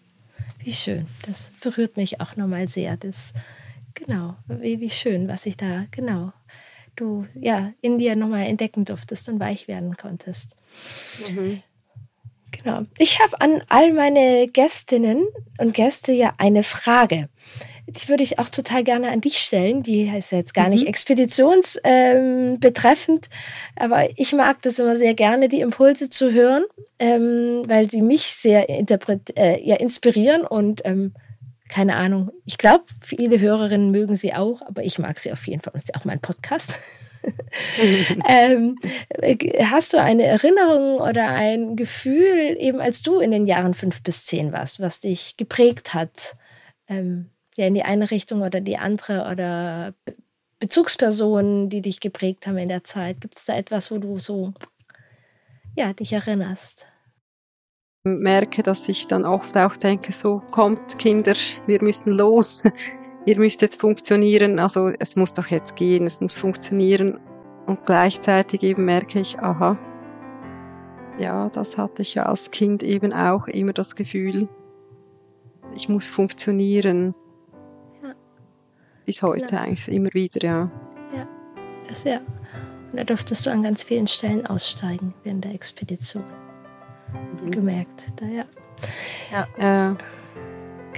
Wie 0.61 0.73
schön, 0.73 1.07
das 1.27 1.51
berührt 1.61 1.97
mich 1.97 2.21
auch 2.21 2.37
nochmal 2.37 2.69
sehr. 2.69 2.97
Das, 2.97 3.33
genau, 3.95 4.37
wie, 4.47 4.81
wie 4.81 4.91
schön, 4.91 5.29
was 5.29 5.47
ich 5.47 5.57
da, 5.57 5.87
genau, 5.91 6.33
du 7.01 7.27
ja 7.35 7.73
in 7.81 7.99
dir 7.99 8.15
nochmal 8.17 8.47
entdecken 8.47 8.85
durftest 8.85 9.29
und 9.29 9.41
weich 9.41 9.69
werden 9.69 9.97
konntest. 9.97 10.57
Mhm. 11.31 11.63
Genau. 12.51 12.83
Ich 12.99 13.21
habe 13.21 13.41
an 13.41 13.63
all 13.69 13.93
meine 13.93 14.49
Gästinnen 14.49 15.25
und 15.59 15.75
Gäste 15.75 16.11
ja 16.13 16.35
eine 16.39 16.63
Frage. 16.63 17.29
Die 17.87 18.09
würde 18.09 18.23
ich 18.23 18.39
auch 18.39 18.49
total 18.51 18.85
gerne 18.85 19.11
an 19.11 19.23
dich 19.23 19.39
stellen. 19.39 19.83
Die 19.83 20.11
heißt 20.11 20.33
jetzt 20.33 20.55
gar 20.55 20.69
nicht 20.69 20.83
mhm. 20.83 20.89
expeditionsbetreffend, 20.89 23.27
ähm, 23.27 23.31
aber 23.77 24.11
ich 24.19 24.35
mag 24.35 24.61
das 24.63 24.79
immer 24.79 24.97
sehr 24.97 25.15
gerne, 25.15 25.49
die 25.49 25.61
Impulse 25.61 26.11
zu 26.11 26.33
hören, 26.33 26.65
ähm, 26.99 27.63
weil 27.67 27.91
sie 27.91 28.03
mich 28.03 28.25
sehr 28.25 28.69
äh, 28.69 28.85
ja, 29.63 29.77
inspirieren 29.77 30.43
und 30.43 30.83
ähm, 30.85 31.15
keine 31.69 31.97
Ahnung. 31.97 32.31
Ich 32.45 32.59
glaube, 32.59 32.85
viele 33.01 33.41
Hörerinnen 33.41 33.91
mögen 33.91 34.17
sie 34.17 34.35
auch, 34.35 34.63
aber 34.63 34.85
ich 34.85 34.99
mag 34.99 35.19
sie 35.19 35.33
auf 35.33 35.47
jeden 35.47 35.61
Fall. 35.61 35.75
Und 35.75 35.81
sie 35.81 35.93
ist 35.93 35.97
auch 35.97 36.05
mein 36.05 36.21
Podcast. 36.21 36.79
ähm, 38.29 38.77
hast 39.71 39.93
du 39.93 40.01
eine 40.01 40.25
Erinnerung 40.25 41.01
oder 41.01 41.29
ein 41.29 41.77
Gefühl, 41.77 42.57
eben 42.59 42.81
als 42.81 43.03
du 43.03 43.19
in 43.19 43.31
den 43.31 43.47
Jahren 43.47 43.75
fünf 43.75 44.03
bis 44.03 44.25
zehn 44.25 44.53
warst, 44.53 44.81
was 44.81 45.01
dich 45.01 45.37
geprägt 45.37 45.95
hat, 45.95 46.37
ähm, 46.89 47.31
ja 47.57 47.67
in 47.67 47.75
die 47.75 47.83
eine 47.83 48.11
Richtung 48.11 48.43
oder 48.43 48.61
die 48.61 48.79
andere 48.79 49.29
oder 49.31 49.95
Be 50.05 50.15
Bezugspersonen, 50.61 51.69
die 51.69 51.83
dich 51.83 52.01
geprägt 52.01 52.49
haben 52.49 52.59
in 52.59 52.69
der 52.69 52.83
Zeit? 52.83 53.21
Gibt 53.21 53.39
es 53.39 53.45
da 53.45 53.57
etwas, 53.57 53.93
wo 53.93 53.99
du 53.99 54.19
so 54.19 54.55
ja 55.77 55.93
dich 55.93 56.13
erinnerst? 56.13 56.89
Merke, 58.05 58.63
dass 58.63 58.89
ich 58.89 59.07
dann 59.07 59.25
oft 59.25 59.57
auch 59.57 59.77
denke, 59.77 60.13
so 60.13 60.43
kommt 60.51 60.99
Kinder, 60.99 61.35
wir 61.67 61.83
müssen 61.83 62.13
los, 62.13 62.63
ihr 63.27 63.37
müsst 63.39 63.63
jetzt 63.63 63.81
funktionieren, 63.81 64.59
also 64.59 64.91
es 64.99 65.17
muss 65.17 65.35
doch 65.35 65.47
jetzt 65.49 65.77
gehen, 65.77 66.07
es 66.07 66.21
muss 66.21 66.37
funktionieren. 66.37 67.19
Und 67.67 67.85
gleichzeitig 67.85 68.63
eben 68.63 68.87
merke 68.87 69.21
ich, 69.21 69.39
aha, 69.41 69.77
ja, 71.19 71.49
das 71.51 71.77
hatte 71.77 72.03
ich 72.03 72.15
ja 72.15 72.23
als 72.25 72.51
Kind 72.51 72.83
eben 72.83 73.13
auch 73.13 73.49
immer 73.49 73.73
das 73.73 73.97
Gefühl, 73.97 74.49
ich 75.75 75.89
muss 75.89 76.07
funktionieren. 76.07 77.15
Ja. 78.03 78.15
Bis 79.05 79.23
heute 79.23 79.57
ja. 79.57 79.63
eigentlich 79.63 79.89
immer 79.89 80.13
wieder, 80.15 80.43
ja. 80.43 80.71
Ja, 81.15 81.29
das 81.89 82.05
ja. 82.05 82.21
Und 82.91 82.97
da 82.97 83.05
durftest 83.05 83.45
du 83.45 83.51
an 83.51 83.63
ganz 83.63 83.83
vielen 83.83 84.07
Stellen 84.07 84.47
aussteigen 84.47 85.13
während 85.25 85.45
der 85.45 85.53
Expedition. 85.53 86.25
Mhm. 87.49 87.53
Gemerkt, 87.53 88.07
da 88.17 88.27
ja. 88.27 88.45
Ja, 89.31 89.91
äh, 89.91 89.97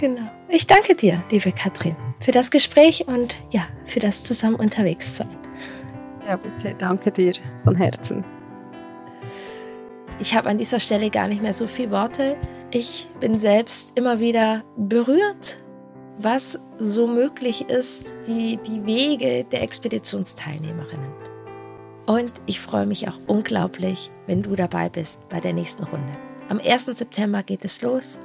Genau. 0.01 0.31
Ich 0.49 0.67
danke 0.67 0.95
dir, 0.95 1.23
liebe 1.31 1.53
Katrin, 1.53 1.95
für 2.21 2.31
das 2.31 2.51
Gespräch 2.51 3.07
und 3.07 3.37
ja, 3.51 3.67
für 3.85 4.01
das 4.01 4.25
zusammen 4.25 4.57
unterwegs 4.57 5.17
sein. 5.17 5.29
Ja, 6.27 6.37
bitte, 6.37 6.75
danke 6.79 7.11
dir 7.11 7.33
von 7.65 7.75
Herzen. 7.77 8.25
Ich 10.19 10.35
habe 10.35 10.49
an 10.49 10.57
dieser 10.57 10.81
Stelle 10.81 11.11
gar 11.11 11.29
nicht 11.29 11.43
mehr 11.43 11.53
so 11.53 11.67
viele 11.67 11.91
Worte. 11.91 12.37
Ich 12.71 13.09
bin 13.21 13.39
selbst 13.39 13.93
immer 13.99 14.21
wieder 14.21 14.65
berührt, 14.79 15.59
was 16.17 16.59
so 16.79 17.07
möglich 17.07 17.69
ist, 17.69 18.11
die, 18.27 18.59
die 18.59 18.87
Wege 18.87 19.45
der 19.45 19.63
Expeditionsteilnehmerinnen. 19.63 21.13
Und 22.07 22.33
ich 22.47 22.59
freue 22.59 22.87
mich 22.87 23.07
auch 23.07 23.19
unglaublich, 23.27 24.11
wenn 24.27 24.41
du 24.41 24.57
dabei 24.57 24.89
bist 24.89 25.29
bei 25.29 25.41
der 25.41 25.53
nächsten 25.53 25.85
Runde. 25.85 26.30
Am 26.51 26.59
1. 26.59 26.85
September 26.87 27.45
geht 27.45 27.65
es 27.65 27.81
los 27.81 28.19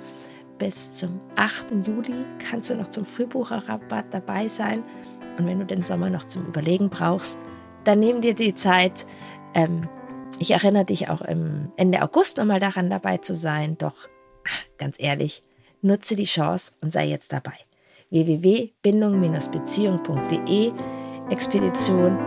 bis 0.58 0.98
zum 0.98 1.22
8. 1.36 1.68
Juli 1.86 2.26
kannst 2.40 2.72
du 2.72 2.76
noch 2.76 2.90
zum 2.90 3.06
Frühbucherrabatt 3.06 4.14
dabei 4.14 4.48
sein. 4.48 4.84
Und 5.38 5.46
wenn 5.46 5.60
du 5.60 5.66
den 5.66 5.84
Sommer 5.84 6.10
noch 6.10 6.26
zum 6.26 6.48
Überlegen 6.48 6.90
brauchst, 6.90 7.38
dann 7.84 8.00
nimm 8.00 8.22
dir 8.22 8.34
die 8.34 8.56
Zeit. 8.56 9.06
Ähm, 9.54 9.88
ich 10.40 10.50
erinnere 10.52 10.86
dich 10.86 11.10
auch 11.10 11.22
Ende 11.22 12.02
August 12.02 12.38
nochmal 12.38 12.60
daran 12.60 12.90
dabei 12.90 13.18
zu 13.18 13.36
sein. 13.36 13.78
Doch 13.78 14.10
ganz 14.78 14.96
ehrlich, 15.00 15.44
nutze 15.82 16.16
die 16.16 16.24
Chance 16.24 16.72
und 16.82 16.92
sei 16.92 17.06
jetzt 17.06 17.32
dabei. 17.32 17.54
www.bindung-beziehung.de 18.10 20.72
Expedition 21.30 22.18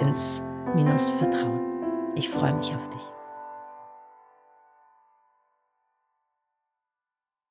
ins 0.00 0.42
Vertrauen. 1.18 1.60
Ich 2.16 2.28
freue 2.28 2.52
mich 2.54 2.74
auf 2.74 2.90
dich. 2.90 3.09